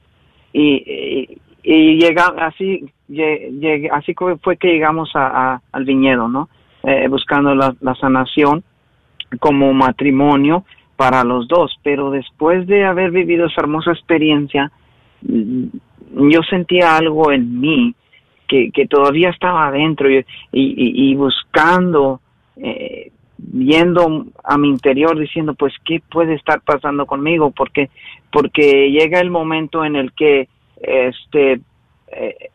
[0.52, 6.48] Y, y, llega así llegué, así fue que llegamos a, al viñedo no
[6.82, 8.62] eh, buscando la, sanación
[9.40, 10.64] como matrimonio
[10.96, 14.70] para los dos pero después de haber vivido esa hermosa experiencia
[15.22, 15.64] mm,
[16.30, 17.94] yo sentía algo en mí
[18.46, 20.18] que, que todavía estaba adentro y,
[20.52, 22.20] y, y buscando
[22.56, 27.90] eh, viendo a mi interior diciendo pues qué puede estar pasando conmigo porque
[28.30, 31.60] porque llega el momento en el que este
[32.08, 32.50] eh,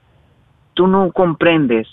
[0.74, 1.88] tú no comprendes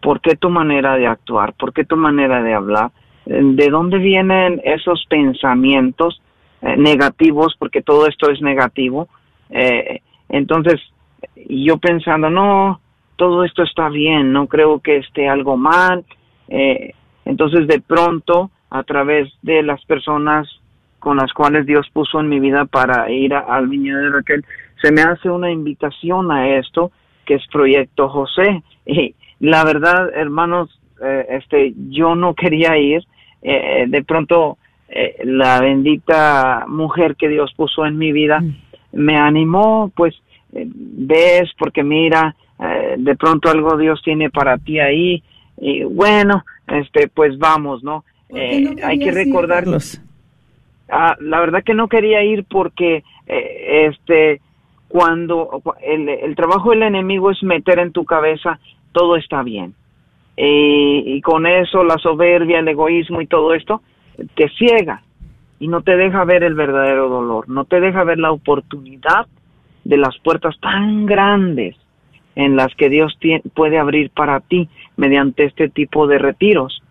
[0.00, 2.90] por qué tu manera de actuar por qué tu manera de hablar
[3.24, 6.20] de dónde vienen esos pensamientos
[6.60, 9.08] eh, negativos porque todo esto es negativo.
[9.50, 10.80] Eh, entonces
[11.48, 12.80] yo pensando no
[13.16, 16.04] todo esto está bien no creo que esté algo mal
[17.24, 20.48] entonces, de pronto, a través de las personas
[20.98, 24.44] con las cuales Dios puso en mi vida para ir al viñedo de Raquel,
[24.80, 26.90] se me hace una invitación a esto,
[27.24, 28.62] que es Proyecto José.
[28.84, 30.70] Y la verdad, hermanos,
[31.02, 33.04] eh, este, yo no quería ir.
[33.42, 34.58] Eh, de pronto,
[34.88, 38.54] eh, la bendita mujer que Dios puso en mi vida mm.
[38.92, 40.14] me animó, pues,
[40.52, 42.36] ves, porque mira,
[42.96, 45.22] de pronto algo Dios tiene para ti ahí.
[45.56, 48.04] Y bueno, este, pues vamos, ¿no?
[48.30, 50.00] Eh, hay que recordarlos.
[50.88, 54.40] Ah, la verdad que no quería ir porque, eh, este,
[54.88, 58.58] cuando el, el, trabajo del enemigo es meter en tu cabeza
[58.92, 59.74] todo está bien.
[60.36, 63.82] y con eso la soberbia, el egoísmo y todo esto
[64.34, 65.02] te ciega
[65.58, 69.26] y no te deja ver el verdadero dolor, no te deja ver la oportunidad
[69.84, 71.76] de las puertas tan grandes
[72.34, 73.16] en las que Dios
[73.54, 76.82] puede abrir para ti mediante este tipo de retiros.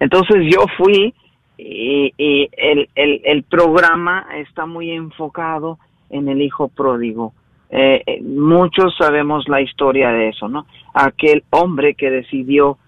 [0.00, 1.14] Entonces yo fui
[1.56, 2.12] y,
[2.56, 5.78] el, el, programa está muy enfocado
[6.10, 7.32] en el hijo pródigo.
[7.70, 10.66] Eh, eh, muchos sabemos la historia de eso, ¿no?
[10.92, 12.78] Aquel hombre que decidió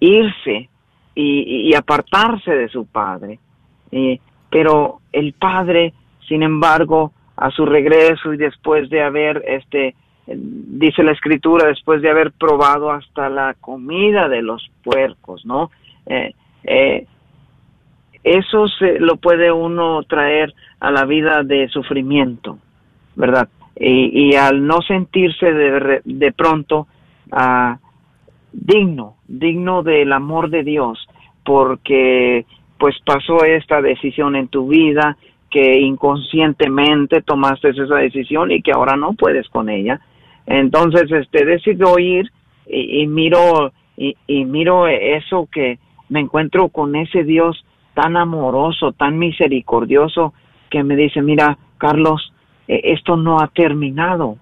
[0.00, 0.68] irse
[1.14, 3.38] y, apartarse de su padre.
[4.50, 5.94] Pero el padre,
[6.28, 9.94] sin embargo, a su regreso y después de haber este
[10.26, 15.70] dice la escritura, después de haber probado hasta la comida de los puercos, ¿no?
[16.06, 17.06] Eh, eh,
[18.24, 22.58] eso se lo puede uno traer a la vida de sufrimiento,
[23.14, 23.48] ¿verdad?
[23.78, 26.86] Y, al no sentirse de, de pronto
[27.30, 27.78] ah,
[28.52, 31.06] digno, digno del amor de Dios,
[31.44, 32.46] porque
[32.78, 35.16] pues pasó esta decisión en tu vida,
[35.50, 40.00] que inconscientemente tomaste esa decisión y que ahora no puedes con ella,
[40.46, 42.30] entonces, este, decido ir
[42.66, 45.78] y, miro, y, miro eso que
[46.08, 50.34] me encuentro con ese Dios tan amoroso, tan misericordioso,
[50.70, 52.32] que me dice, mira, Carlos,
[52.68, 54.36] eh, esto no ha terminado.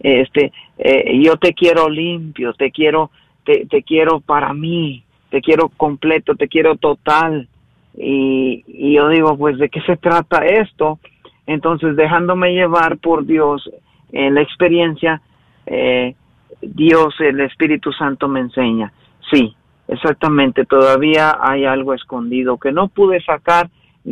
[0.00, 3.10] Este, eh, yo te quiero limpio, te quiero,
[3.44, 7.48] te, te quiero para mí, te quiero completo, te quiero total.
[7.96, 10.98] Y, y yo digo, pues, ¿de qué se trata esto?
[11.46, 13.68] Entonces, dejándome llevar por Dios
[14.12, 15.20] en la experiencia,
[15.70, 16.14] eh,
[16.62, 18.92] Dios, el Espíritu Santo me enseña.
[19.30, 19.54] Sí,
[19.86, 23.68] exactamente, todavía hay algo escondido que no pude sacar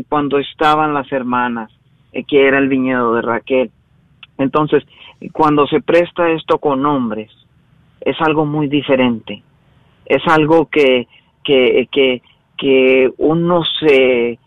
[0.08, 1.70] cuando estaban las hermanas,
[2.12, 3.70] eh, que era el viñedo de Raquel.
[4.38, 4.84] Entonces,
[5.32, 7.30] cuando se presta esto con hombres,
[8.00, 9.42] es algo muy diferente.
[10.04, 11.08] Es algo que,
[11.42, 11.88] que,
[12.56, 14.38] que, uno se,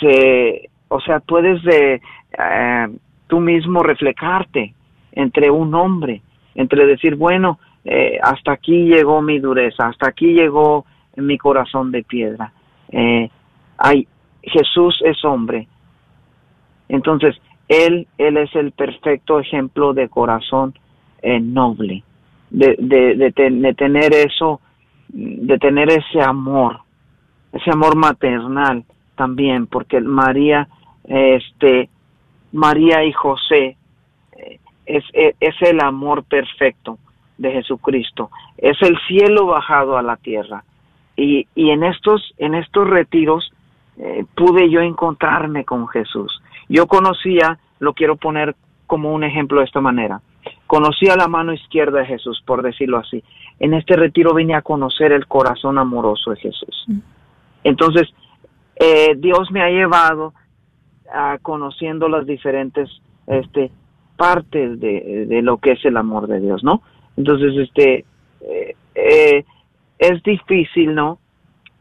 [0.00, 1.94] se, o sea, puedes de,
[2.38, 2.88] eh,
[3.26, 4.74] tú mismo reflejarte
[5.12, 6.22] entre un hombre,
[6.54, 10.84] entre decir, bueno, eh, hasta aquí llegó mi dureza, hasta aquí llegó
[11.16, 12.52] mi corazón de piedra.
[12.90, 13.30] Eh,
[13.78, 14.06] hay,
[14.42, 15.66] Jesús es hombre.
[16.88, 17.36] Entonces,
[17.68, 20.74] él, él es el perfecto ejemplo de corazón
[21.22, 22.02] eh, noble,
[22.50, 24.60] de, de, de, tener eso,
[25.08, 26.80] de tener ese amor,
[27.52, 28.84] ese amor maternal
[29.14, 30.66] también, porque María,
[31.04, 31.88] este,
[32.52, 33.76] María y José
[34.96, 36.98] es, es, es el amor perfecto
[37.38, 40.64] de Jesucristo, es el cielo bajado a la tierra.
[41.16, 43.52] Y, y en estos, en estos retiros
[43.98, 46.42] eh, pude yo encontrarme con Jesús.
[46.68, 48.54] Yo conocía, lo quiero poner
[48.86, 50.20] como un ejemplo de esta manera,
[50.66, 53.22] conocía la mano izquierda de Jesús, por decirlo así.
[53.58, 56.86] En este retiro vine a conocer el corazón amoroso de Jesús.
[57.62, 58.08] Entonces,
[58.76, 60.32] eh, Dios me ha llevado
[61.12, 62.88] a conociendo las diferentes
[63.26, 63.70] este,
[64.20, 66.82] partes de, de, lo que es el amor de Dios, ¿no?
[67.16, 68.04] Entonces, este,
[68.42, 69.44] eh, eh,
[69.98, 71.18] es difícil, ¿no?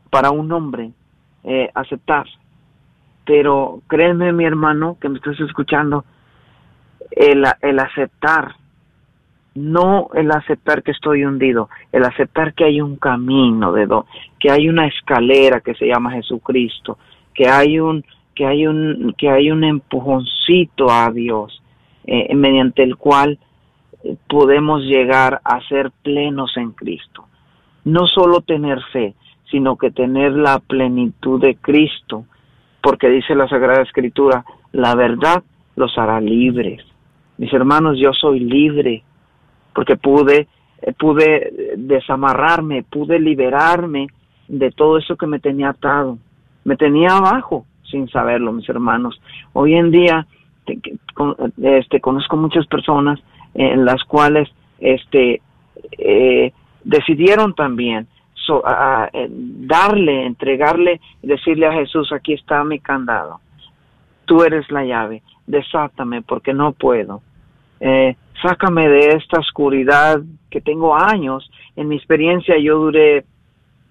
[0.09, 0.91] Para un hombre
[1.43, 2.27] eh, aceptar.
[3.25, 6.05] Pero créeme, mi hermano, que me estás escuchando,
[7.11, 8.55] el, el aceptar,
[9.55, 14.05] no el aceptar que estoy hundido, el aceptar que hay un camino, de do,
[14.39, 16.97] que hay una escalera que se llama Jesucristo,
[17.33, 21.61] que hay un que hay un que hay un empujoncito a Dios
[22.05, 23.39] eh, mediante el cual
[24.27, 27.25] podemos llegar a ser plenos en Cristo.
[27.83, 29.13] No solo tener fe,
[29.51, 32.25] sino que tener la plenitud de Cristo,
[32.81, 35.43] porque dice la Sagrada Escritura, la verdad
[35.75, 36.83] los hará libres.
[37.37, 39.03] Mis hermanos, yo soy libre,
[39.73, 40.47] porque pude,
[40.97, 44.07] pude desamarrarme, pude liberarme
[44.47, 46.17] de todo eso que me tenía atado,
[46.63, 49.19] me tenía abajo sin saberlo, mis hermanos.
[49.53, 50.27] Hoy en día
[51.61, 53.19] este, conozco muchas personas
[53.53, 54.49] en las cuales
[54.79, 55.41] este
[55.97, 56.51] eh,
[56.83, 63.39] decidieron también so, a, darle, entregarle, decirle a Jesús, aquí está mi candado,
[64.25, 67.21] tú eres la llave, desátame porque no puedo,
[67.79, 73.25] eh, sácame de esta oscuridad que tengo años, en mi experiencia yo duré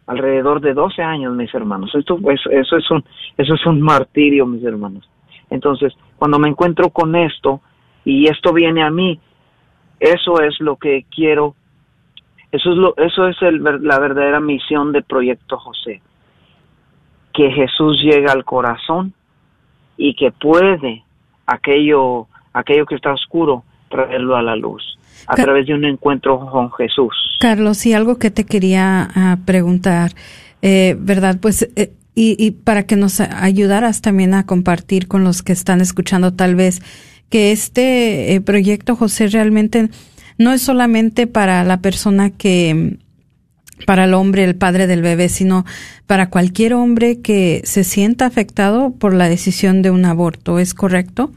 [0.07, 3.05] alrededor de 12 años, mis hermanos, Esto, eso, eso, es un,
[3.37, 5.09] eso es un martirio, mis hermanos.
[5.51, 7.61] Entonces, cuando me encuentro con esto
[8.05, 9.20] y esto viene a mí,
[10.01, 11.55] eso es lo que quiero,
[12.53, 16.01] eso es, lo, eso es el, la verdadera misión del Proyecto José,
[17.32, 19.12] que Jesús llega al corazón
[19.96, 21.05] y que puede
[21.46, 26.38] aquello, aquello que está oscuro traerlo a la luz a Car través de un encuentro
[26.51, 27.14] con Jesús.
[27.40, 30.12] Carlos, y algo que te quería uh, preguntar,
[30.62, 31.38] eh, ¿verdad?
[31.40, 35.81] Pues eh, y, y, para que nos ayudaras también a compartir con los que están
[35.81, 36.81] escuchando tal vez
[37.31, 39.89] que este eh, proyecto, José, realmente
[40.39, 42.99] no es solamente para la persona que,
[43.87, 45.65] para el hombre, el padre del bebé, sino
[46.07, 50.59] para cualquier hombre que se sienta afectado por la decisión de un aborto.
[50.59, 51.31] ¿Es correcto?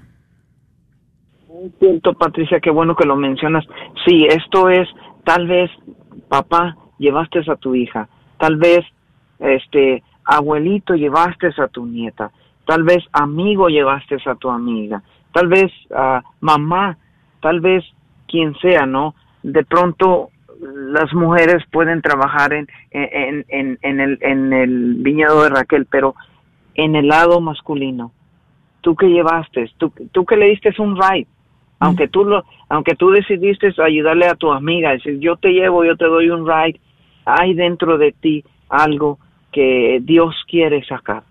[1.80, 3.66] Cierto, Patricia, qué bueno que lo mencionas.
[4.06, 4.88] Sí, esto es,
[5.26, 5.70] tal vez,
[6.28, 8.08] papá, llevaste a tu hija,
[8.40, 8.80] tal vez,
[9.40, 10.02] este,
[10.32, 12.32] abuelito, llevaste a tu nieta,
[12.66, 15.02] tal vez, amigo, llevaste a tu amiga,
[15.34, 16.98] tal vez uh, mamá,
[17.42, 17.84] tal vez
[18.28, 19.14] quien sea, ¿no?
[19.44, 20.30] De pronto
[20.62, 26.16] las mujeres pueden trabajar en, en, en, en, el, en el viñedo de Raquel, pero
[26.76, 28.12] en el lado masculino,
[28.82, 31.28] tú que llevaste, tú, tú que le diste un ride,
[31.80, 35.98] aunque tú lo, aunque tú decidiste ayudarle a tu amiga, decir yo te llevo, yo
[35.98, 36.80] te doy un ride,
[37.26, 39.18] hay dentro de ti algo
[39.52, 41.24] que Dios quiere sacar,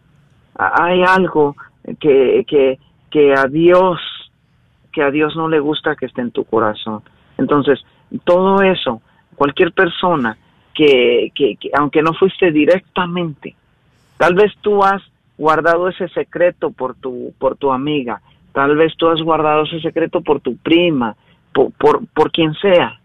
[0.54, 1.56] hay algo
[1.98, 2.78] que, que,
[3.10, 3.98] que a Dios,
[4.92, 7.02] que a Dios no le gusta que esté en tu corazón.
[7.38, 7.80] Entonces,
[8.24, 9.00] todo eso,
[9.36, 10.36] cualquier persona
[10.74, 13.54] que, que, que, aunque no fuiste directamente,
[14.18, 15.02] tal vez tú has
[15.38, 18.20] guardado ese secreto por tu, por tu amiga,
[18.52, 21.16] tal vez tú has guardado ese secreto por tu prima,
[21.52, 22.98] por, por, por quien sea.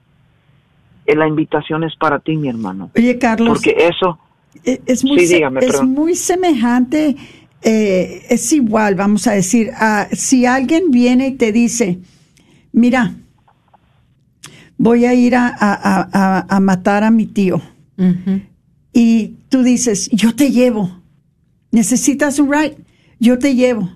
[1.08, 2.90] La invitación es para ti, mi hermano.
[2.98, 3.48] Oye, Carlos.
[3.48, 4.20] Porque eso.
[4.64, 7.16] Es muy, sí, dígame, es muy semejante
[7.68, 11.98] eh, es igual, vamos a decir, uh, si alguien viene y te dice,
[12.72, 13.16] mira,
[14.78, 17.56] voy a ir a, a, a, a matar a mi tío,
[17.98, 18.48] uh -huh.
[18.94, 21.02] y tú dices, yo te llevo,
[21.72, 22.78] necesitas un ride,
[23.20, 23.90] yo te llevo,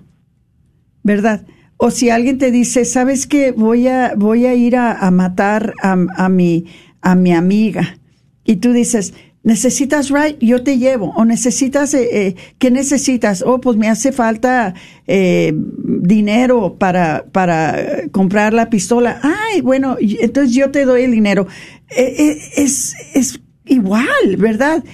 [1.04, 1.46] ¿verdad?
[1.76, 3.52] O si alguien te dice, ¿sabes qué?
[3.52, 6.64] Voy a, voy a ir a, matar a, a, mi,
[7.02, 7.98] a mi amiga
[8.44, 13.42] y tú dices, necesitas right, yo te llevo, o necesitas, eh, eh, ¿qué necesitas?
[13.42, 14.74] Oh, pues me hace falta
[15.06, 19.20] eh, dinero para, para comprar la pistola.
[19.22, 21.46] Ay, bueno, entonces yo te doy el dinero.
[21.88, 24.84] es, es igual, ¿verdad?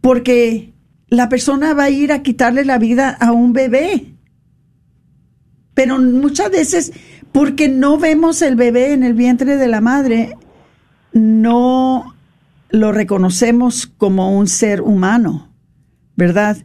[0.00, 0.72] Porque
[1.08, 4.14] la persona va a ir a quitarle la vida a un bebé.
[5.74, 6.92] Pero muchas veces,
[7.32, 10.36] porque no vemos el bebé en el vientre de la madre,
[11.12, 12.14] no
[12.70, 15.52] lo reconocemos como un ser humano,
[16.16, 16.56] ¿verdad?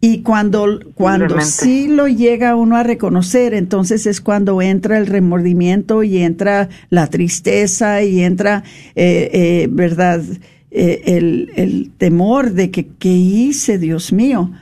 [0.00, 6.04] Y cuando, cuando sí lo llega uno a reconocer, entonces es cuando entra el remordimiento
[6.04, 8.62] y entra la tristeza y entra,
[8.94, 10.22] eh, eh, ¿verdad?
[10.70, 14.52] Eh, el, el, temor de que, ¿qué hice, Dios mío?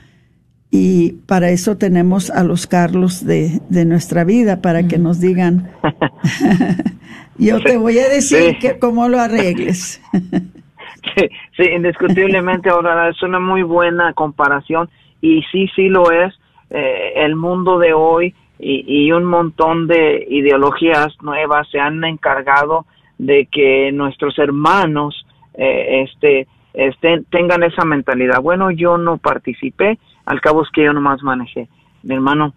[0.71, 5.69] Y para eso tenemos a los Carlos de, de nuestra vida, para que nos digan,
[7.37, 10.01] yo te voy a decir que cómo lo arregles.
[11.57, 14.89] Sí, indiscutiblemente, ahora es una muy buena comparación
[15.21, 16.33] y sí, sí lo es.
[16.69, 22.85] Eh, el mundo de hoy y, un montón de ideologías nuevas se han encargado
[23.17, 28.41] de que nuestros hermanos eh, este, estén, tengan esa mentalidad.
[28.41, 31.67] Bueno, yo no participé, al cabo es que yo nomás manejé.
[32.03, 32.53] Mi hermano,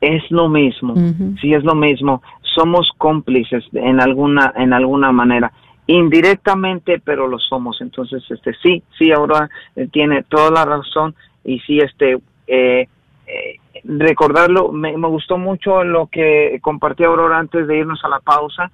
[0.00, 0.94] es lo mismo,
[1.40, 2.22] sí es lo mismo.
[2.54, 5.52] Somos cómplices en alguna, en alguna manera
[5.88, 7.80] indirectamente, pero lo somos.
[7.80, 11.14] Entonces, este sí, sí, ahora eh, tiene toda la razón
[11.44, 12.86] y sí, este, eh,
[13.26, 18.70] eh, recordarlo, me, gustó mucho lo que compartió Aurora antes de irnos a la pausa.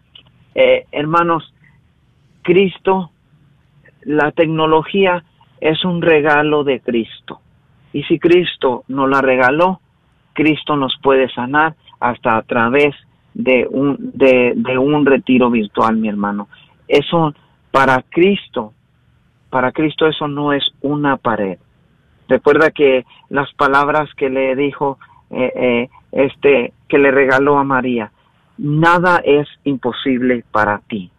[0.54, 1.54] hermanos,
[2.42, 3.10] Cristo,
[4.02, 5.24] la tecnología
[5.60, 7.40] es un regalo de Cristo.
[7.92, 9.80] Y si Cristo nos la regaló,
[10.32, 12.94] Cristo nos puede sanar hasta a través
[13.34, 16.48] de un, de un retiro virtual, mi hermano.
[16.89, 17.35] Eso
[17.70, 18.72] para Cristo,
[19.51, 21.59] para Cristo eso no es una pared.
[22.28, 24.99] Recuerda que las palabras que le dijo
[25.30, 28.12] eh, eh, este que le regaló a María,
[28.59, 31.11] nada es imposible para ti.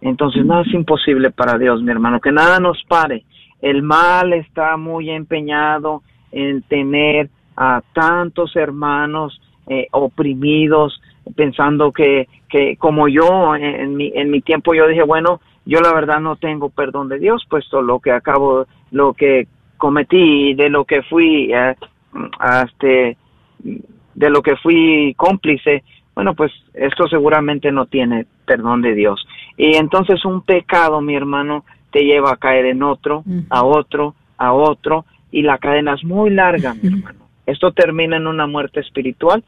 [0.00, 3.24] Entonces nada es imposible para Dios, mi hermano, que nada nos pare.
[3.60, 11.00] El mal está muy empeñado en tener a tantos hermanos eh, oprimidos,
[11.36, 15.92] pensando que, que como yo en mi, en mi tiempo yo dije, bueno, yo la
[15.92, 19.46] verdad no tengo perdón de Dios, puesto lo que acabo, lo que
[19.76, 21.74] cometí, de lo que fui, eh,
[22.64, 23.16] este,
[24.14, 29.26] de lo que fui cómplice, bueno, pues esto seguramente no tiene perdón de Dios.
[29.56, 34.52] Y entonces un pecado, mi hermano, te lleva a caer en otro, a otro, a
[34.52, 37.20] otro, y la cadena es muy larga, mi hermano.
[37.46, 39.42] Esto termina en una muerte espiritual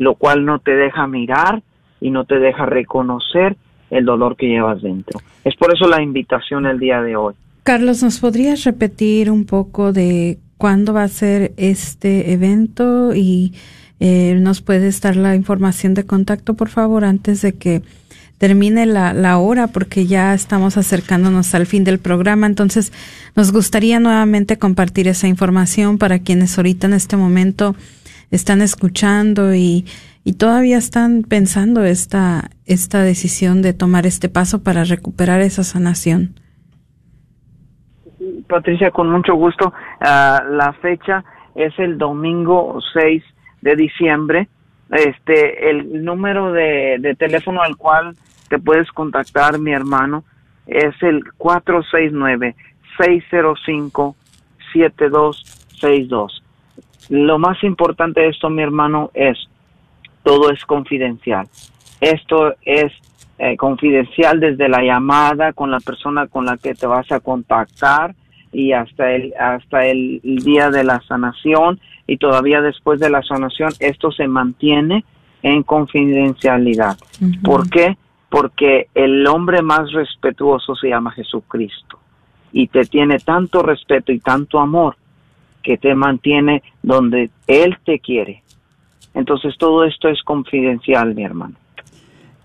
[0.00, 1.62] lo cual no te deja mirar
[2.00, 3.58] y no te deja reconocer
[3.90, 5.20] el dolor que llevas dentro.
[5.44, 7.34] Es por eso la invitación el día de hoy.
[7.64, 13.52] Carlos, ¿nos podrías repetir un poco de cuándo va a ser este evento y
[14.00, 17.82] eh, nos puedes dar la información de contacto, por favor, antes de que
[18.38, 22.46] termine la, la hora, porque ya estamos acercándonos al fin del programa.
[22.46, 22.90] Entonces,
[23.36, 27.76] nos gustaría nuevamente compartir esa información para quienes ahorita en este momento
[28.30, 29.84] están escuchando y,
[30.24, 36.34] y todavía están pensando esta, esta decisión de tomar este paso para recuperar esa sanación.
[38.48, 39.72] Patricia, con mucho gusto.
[40.00, 41.24] Ah, la fecha
[41.54, 43.22] es el domingo 6
[43.62, 44.48] de diciembre.
[44.90, 48.16] Este, el número de, de teléfono al cual
[48.48, 50.24] te puedes contactar, mi hermano,
[50.66, 52.56] es el 469
[52.98, 54.16] 605
[54.72, 56.39] 7262
[57.10, 59.36] lo más importante de esto, mi hermano, es
[60.22, 61.48] todo es confidencial.
[62.00, 62.92] Esto es
[63.38, 68.14] eh, confidencial desde la llamada con la persona con la que te vas a contactar
[68.52, 73.72] y hasta el hasta el día de la sanación y todavía después de la sanación
[73.80, 75.04] esto se mantiene
[75.42, 76.96] en confidencialidad.
[77.42, 77.96] ¿Por qué?
[78.28, 81.98] Porque el hombre más respetuoso se llama Jesucristo
[82.52, 84.96] y te tiene tanto respeto y tanto amor
[85.62, 88.42] que te mantiene donde Él te quiere.
[89.14, 91.56] Entonces todo esto es confidencial, mi hermano.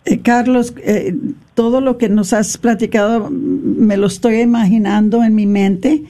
[0.06, 1.16] Eh, Carlos, eh,
[1.54, 6.04] todo lo que nos has platicado me lo estoy imaginando en mi mente,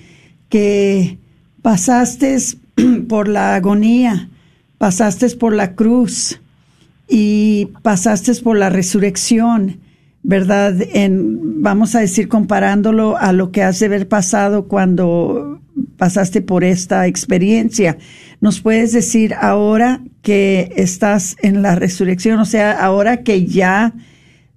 [0.49, 1.18] que
[1.62, 2.38] pasaste
[3.10, 4.30] por la agonía,
[4.78, 6.41] pasaste por la cruz
[7.08, 9.80] y pasaste por la resurrección,
[10.24, 10.76] ¿verdad?
[10.93, 15.55] En, vamos a decir, comparándolo a lo que has de haber pasado cuando
[15.97, 17.97] pasaste por esta experiencia.
[18.41, 23.93] ¿Nos puedes decir ahora que estás en la resurrección, o sea, ahora que ya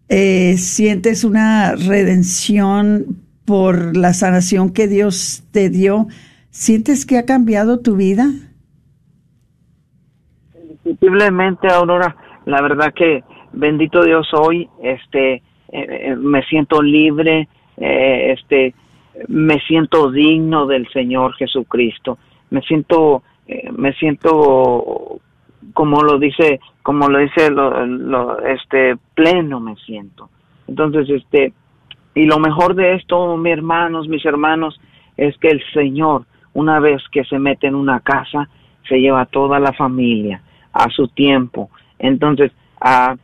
[0.08, 6.06] eh, sientes una redención por la sanación que Dios te dio,
[6.50, 8.30] ¿sientes que ha cambiado tu vida?
[10.62, 12.16] Indiscutiblemente, Aurora,
[12.46, 15.42] la verdad que bendito Dios hoy, este, eh,
[15.72, 18.74] eh, me siento libre, este,
[19.26, 22.18] me siento digno del Señor Jesucristo,
[22.50, 23.22] me siento,
[23.72, 25.20] me siento
[25.72, 30.28] como lo dice, como lo dice, lo, este, pleno me siento.
[30.66, 31.52] Entonces, este,
[32.14, 34.80] y lo mejor de esto, mis hermanos, mis hermanos,
[35.16, 38.48] es que el Señor, una vez que se mete en una casa,
[38.88, 40.42] se lleva a toda la familia
[40.72, 41.70] a su tiempo.
[41.98, 43.16] Entonces, a,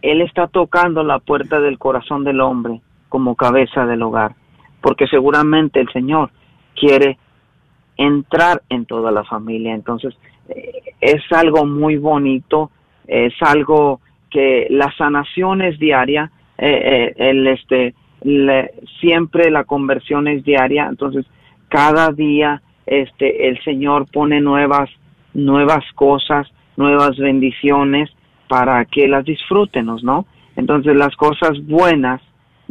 [0.00, 4.34] Él está tocando la puerta del corazón del hombre como cabeza del hogar,
[4.82, 6.30] porque seguramente el Señor
[6.74, 7.18] quiere
[7.96, 9.74] entrar en toda la familia.
[9.74, 10.14] Entonces,
[10.48, 12.70] eh, es algo muy bonito,
[13.06, 17.94] es algo que la sanación es diaria, eh, eh, el este
[19.00, 21.26] siempre la conversión es diaria entonces
[21.68, 24.88] cada día este el señor pone nuevas
[25.34, 28.10] nuevas cosas nuevas bendiciones
[28.46, 32.20] para que las disfrútenos no entonces las cosas buenas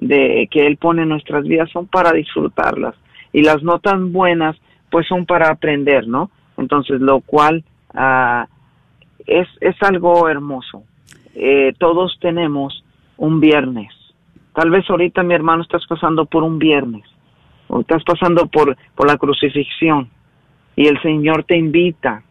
[0.01, 2.95] de que él pone en nuestras vidas son para disfrutarlas
[3.31, 4.57] y las no tan buenas
[4.89, 8.47] pues son para aprender no entonces lo cual ah,
[9.25, 10.83] es es algo hermoso
[11.33, 12.83] eh, todos tenemos
[13.17, 13.93] un viernes.
[14.53, 17.03] Tal vez ahorita mi hermano estás pasando por un viernes
[17.67, 20.09] o estás pasando por, por la crucifixión
[20.75, 22.23] y el Señor te invita,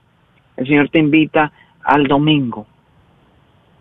[0.57, 1.51] el Señor te invita
[1.83, 2.67] al domingo.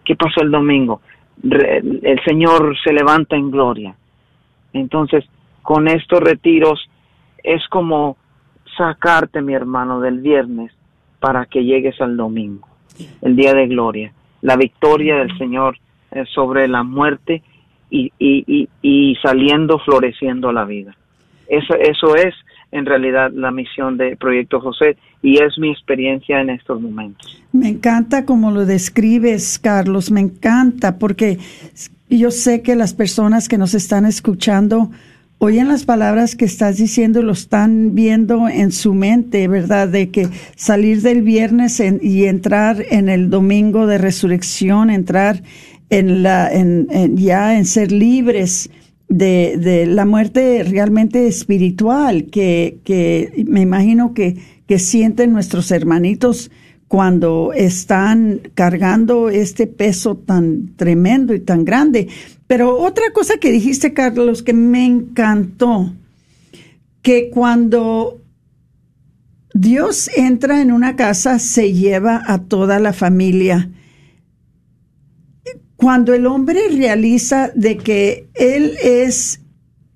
[0.06, 1.02] ¿Qué pasó el domingo?
[1.44, 3.96] El Señor se levanta en gloria.
[4.74, 5.26] Entonces,
[5.62, 6.90] con estos retiros
[7.44, 8.18] es como
[8.78, 10.74] sacarte, mi hermano, del viernes
[11.20, 12.68] para que llegues al domingo,
[13.22, 15.78] el día de gloria, la victoria del Señor
[16.34, 17.44] sobre la muerte
[17.90, 20.96] y, y, y, saliendo, floreciendo la vida.
[21.48, 22.34] Eso, eso es
[22.72, 27.42] en realidad la misión de Proyecto José y es mi experiencia en estos momentos.
[27.52, 31.40] Me encanta como lo describes, Carlos, me encanta porque
[32.10, 34.90] yo sé que las personas que nos están escuchando
[35.40, 39.88] oyen las palabras que estás diciendo, lo están viendo en su mente, ¿verdad?
[39.88, 45.42] De que salir del viernes y entrar en el domingo de resurrección, entrar
[45.90, 48.70] en la, en, ya en ser libres
[49.10, 54.38] de, de, la muerte realmente espiritual que, que me imagino que,
[54.68, 56.52] que sienten nuestros hermanitos
[56.88, 62.08] cuando están cargando este peso tan tremendo y tan grande.
[62.48, 65.94] Pero otra cosa que dijiste, Carlos, que me encantó,
[67.02, 68.22] que cuando
[69.54, 73.70] Dios entra en una casa, se lleva a toda la familia
[75.80, 79.40] cuando el hombre realiza de que él es,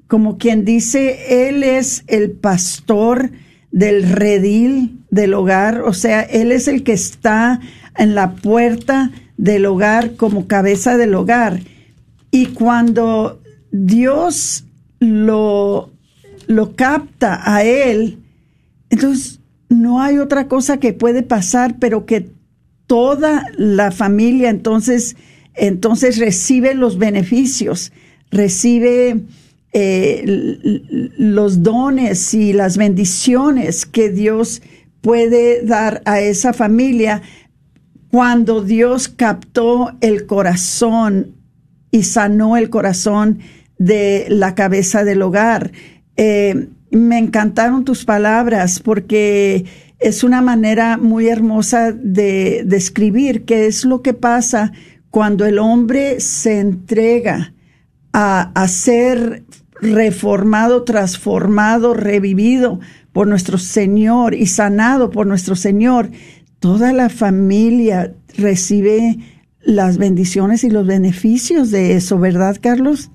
[0.07, 3.31] como quien dice, él es el pastor
[3.69, 7.59] del redil del hogar, o sea, él es el que está
[7.97, 11.59] en la puerta del hogar como cabeza del hogar.
[12.31, 13.41] Y cuando
[13.73, 14.63] Dios
[15.01, 15.91] lo,
[16.47, 18.19] lo capta a él,
[18.89, 22.29] entonces no hay otra cosa que puede pasar, pero que
[22.87, 25.17] toda la familia entonces
[25.55, 27.91] entonces recibe los beneficios,
[28.31, 29.21] recibe
[29.71, 30.23] eh,
[31.17, 34.61] los dones y las bendiciones que Dios
[35.01, 37.21] puede dar a esa familia
[38.09, 41.35] cuando Dios captó el corazón
[41.91, 43.39] y sanó el corazón
[43.77, 45.71] de la cabeza del hogar.
[46.15, 49.65] Eh, me encantaron tus palabras porque
[49.99, 54.73] es una manera muy hermosa de describir qué es lo que pasa
[55.13, 57.53] cuando el hombre se entrega
[58.13, 59.43] a, ser
[59.79, 62.79] reformado, transformado, revivido
[63.13, 66.07] por nuestro Señor y sanado por nuestro Señor,
[66.59, 69.17] toda la familia recibe
[69.61, 73.11] las bendiciones y los beneficios de eso, ¿verdad, Carlos?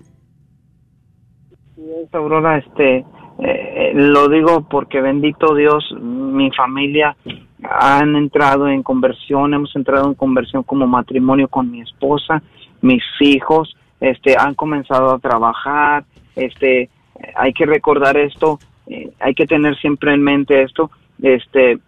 [1.74, 1.82] Sí,
[2.12, 3.04] Aurora, este,
[3.40, 7.16] eh, lo digo porque bendito Dios, mi familia
[7.62, 12.42] han entrado en conversión, hemos entrado en conversión como matrimonio con mi esposa,
[12.80, 16.04] mis hijos, este, han comenzado a trabajar,
[16.36, 16.88] este,
[17.34, 20.90] hay que recordar esto, eh, hay que tener siempre en mente esto,
[21.20, 21.78] este,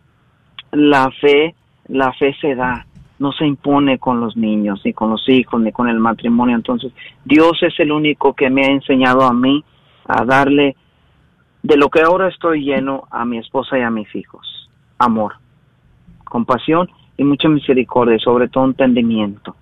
[0.72, 1.54] la fe,
[1.86, 2.86] la fe se da,
[3.20, 6.56] no se impone con los niños, ni con los hijos, ni con el matrimonio.
[6.56, 6.92] Entonces,
[7.24, 9.64] Dios es el único que me ha enseñado a mí
[10.06, 10.74] a darle
[11.62, 14.68] de lo que ahora estoy lleno a mi esposa y a mis hijos,
[14.98, 15.34] amor
[16.30, 19.54] compasión y mucha misericordia, sobre todo entendimiento.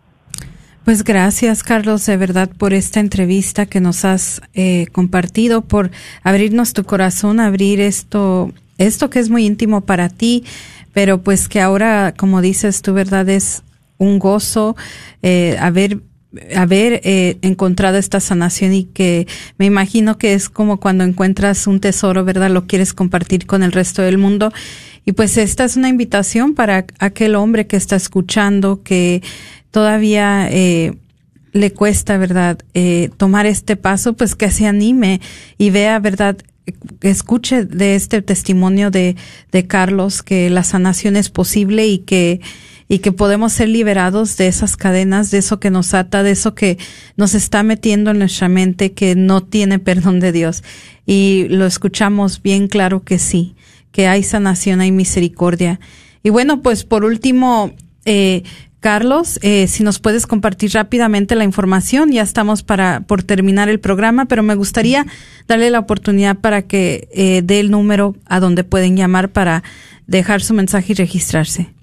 [0.85, 5.91] Pues gracias, Carlos, de verdad, por esta entrevista que nos has eh, compartido, por
[6.23, 10.45] abrirnos tu corazón, abrir esto, esto que es muy íntimo para ti,
[10.95, 13.65] pero pues que ahora, como dices tú, verdad, es
[13.99, 14.77] un gozo
[15.23, 15.99] eh, haber
[16.55, 21.81] haber eh, encontrado esta sanación y que me imagino que es como cuando encuentras un
[21.81, 22.51] tesoro, ¿verdad?
[22.51, 24.53] Lo quieres compartir con el resto del mundo.
[25.09, 29.23] Y pues esta es una invitación para aquel hombre que está escuchando, que
[29.71, 30.99] todavía eh,
[31.55, 32.59] le cuesta, ¿verdad?
[32.75, 35.23] Eh, tomar este paso, pues que se anime
[35.57, 36.37] y vea, ¿verdad?
[37.01, 39.17] escuche de este testimonio de,
[39.51, 42.43] de Carlos que la sanación es posible y que
[42.91, 46.55] y que podemos ser liberados de esas cadenas, de eso que nos ata, de eso
[46.55, 46.79] que
[47.17, 50.65] nos está metiendo en nuestra mente que no tiene perdón de Dios.
[51.05, 53.55] Y lo escuchamos bien claro que sí,
[53.99, 55.81] que hay sanación, hay misericordia.
[56.23, 57.73] Y bueno, pues por último,
[58.07, 58.45] eh,
[58.79, 63.81] Carlos, eh, si nos puedes compartir rápidamente la información, ya estamos para por terminar el
[63.81, 65.05] programa, pero me gustaría
[65.49, 69.65] darle la oportunidad para que eh, dé el número a donde pueden llamar para
[70.07, 71.75] dejar su mensaje y registrarse.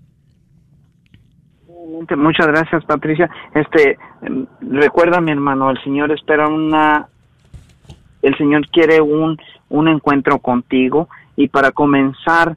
[2.16, 3.30] Muchas gracias, Patricia.
[3.54, 3.98] Este,
[4.62, 7.10] recuerda, mi hermano, el Señor espera una,
[8.22, 9.38] el Señor quiere un,
[9.68, 12.56] un encuentro contigo y para comenzar,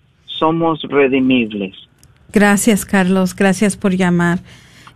[0.41, 1.77] somos redimibles.
[2.33, 3.37] Gracias, Carlos.
[3.37, 4.41] Gracias por llamar.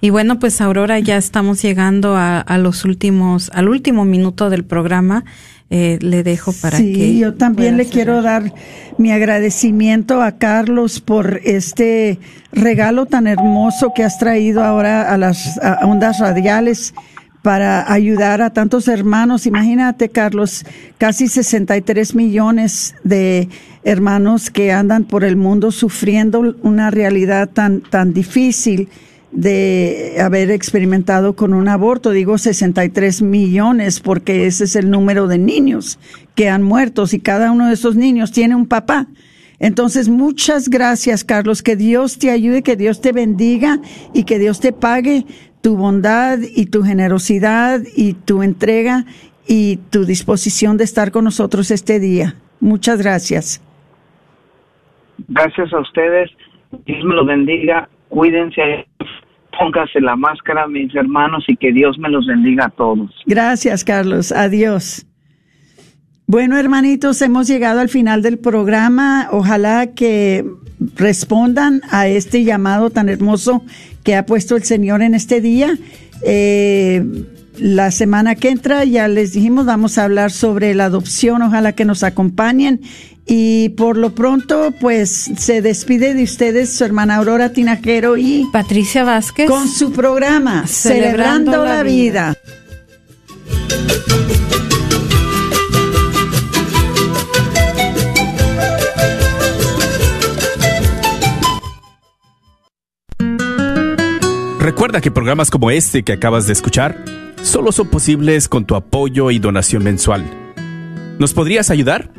[0.04, 5.24] Y bueno, pues Aurora, ya estamos llegando a, los últimos, al último minuto del programa.
[5.70, 7.16] Eh, le dejo para sí, que.
[7.16, 8.52] yo también le quiero dar
[8.98, 12.18] mi agradecimiento a Carlos por este
[12.52, 16.92] regalo tan hermoso que has traído ahora a las ondas radiales
[17.40, 19.46] para ayudar a tantos hermanos.
[19.46, 20.66] Imagínate, Carlos,
[20.98, 23.48] casi 63 millones de
[23.84, 28.90] hermanos que andan por el mundo sufriendo una realidad tan, tan difícil
[29.34, 32.10] de haber experimentado con un aborto.
[32.10, 35.98] Digo 63 millones porque ese es el número de niños
[36.34, 39.08] que han muerto y cada uno de esos niños tiene un papá.
[39.58, 41.62] Entonces, muchas gracias, Carlos.
[41.62, 43.80] Que Dios te ayude, que Dios te bendiga
[44.12, 45.24] y que Dios te pague
[45.62, 49.04] tu bondad y tu generosidad y tu entrega
[49.46, 52.34] y tu disposición de estar con nosotros este día.
[52.60, 53.62] Muchas gracias.
[55.28, 56.30] Gracias a ustedes.
[56.84, 57.88] Dios me los bendiga.
[58.08, 58.86] Cuídense.
[59.58, 63.10] Póngase la máscara, mis hermanos, y que Dios me los bendiga a todos.
[63.26, 64.32] Gracias, Carlos.
[64.32, 65.06] Adiós.
[66.26, 69.28] Bueno, hermanitos, hemos llegado al final del programa.
[69.30, 70.44] Ojalá que
[70.96, 73.62] respondan a este llamado tan hermoso
[74.02, 75.76] que ha puesto el Señor en este día.
[76.26, 77.04] Eh,
[77.58, 81.42] la semana que entra, ya les dijimos, vamos a hablar sobre la adopción.
[81.42, 82.80] Ojalá que nos acompañen.
[83.26, 89.04] Y por lo pronto, pues se despide de ustedes su hermana Aurora Tinajero y Patricia
[89.04, 92.36] Vázquez con su programa Celebrando, la, vida.
[104.58, 107.04] Recuerda que programas como este que acabas de escuchar
[107.42, 110.24] solo son posibles con tu apoyo y donación mensual.
[111.18, 112.10] ¿Nos podrías ayudar?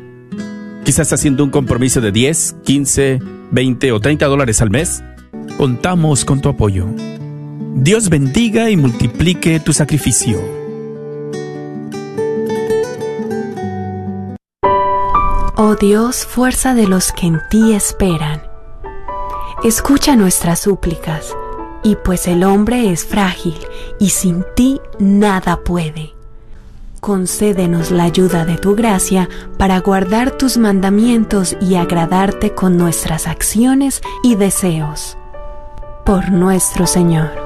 [0.86, 3.18] Quizás haciendo un compromiso de 10, 15,
[3.50, 5.02] 20 o 30 dólares al mes.
[5.58, 6.86] Contamos con tu apoyo.
[7.74, 10.40] Dios bendiga y multiplique tu sacrificio.
[15.56, 18.42] Oh Dios, fuerza de los que en ti esperan.
[19.64, 21.34] Escucha nuestras súplicas
[21.82, 23.58] y pues el hombre es frágil
[23.98, 26.15] y sin ti nada puede.
[27.06, 29.28] Concédenos la ayuda de tu gracia
[29.58, 35.16] para guardar tus mandamientos y agradarte con nuestras acciones y deseos.
[36.04, 37.45] Por nuestro Señor.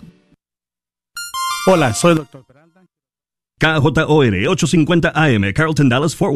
[1.67, 2.43] Hola, soy Dr.
[3.59, 6.29] KJOR 850 AM, Carlton Dallas Forward.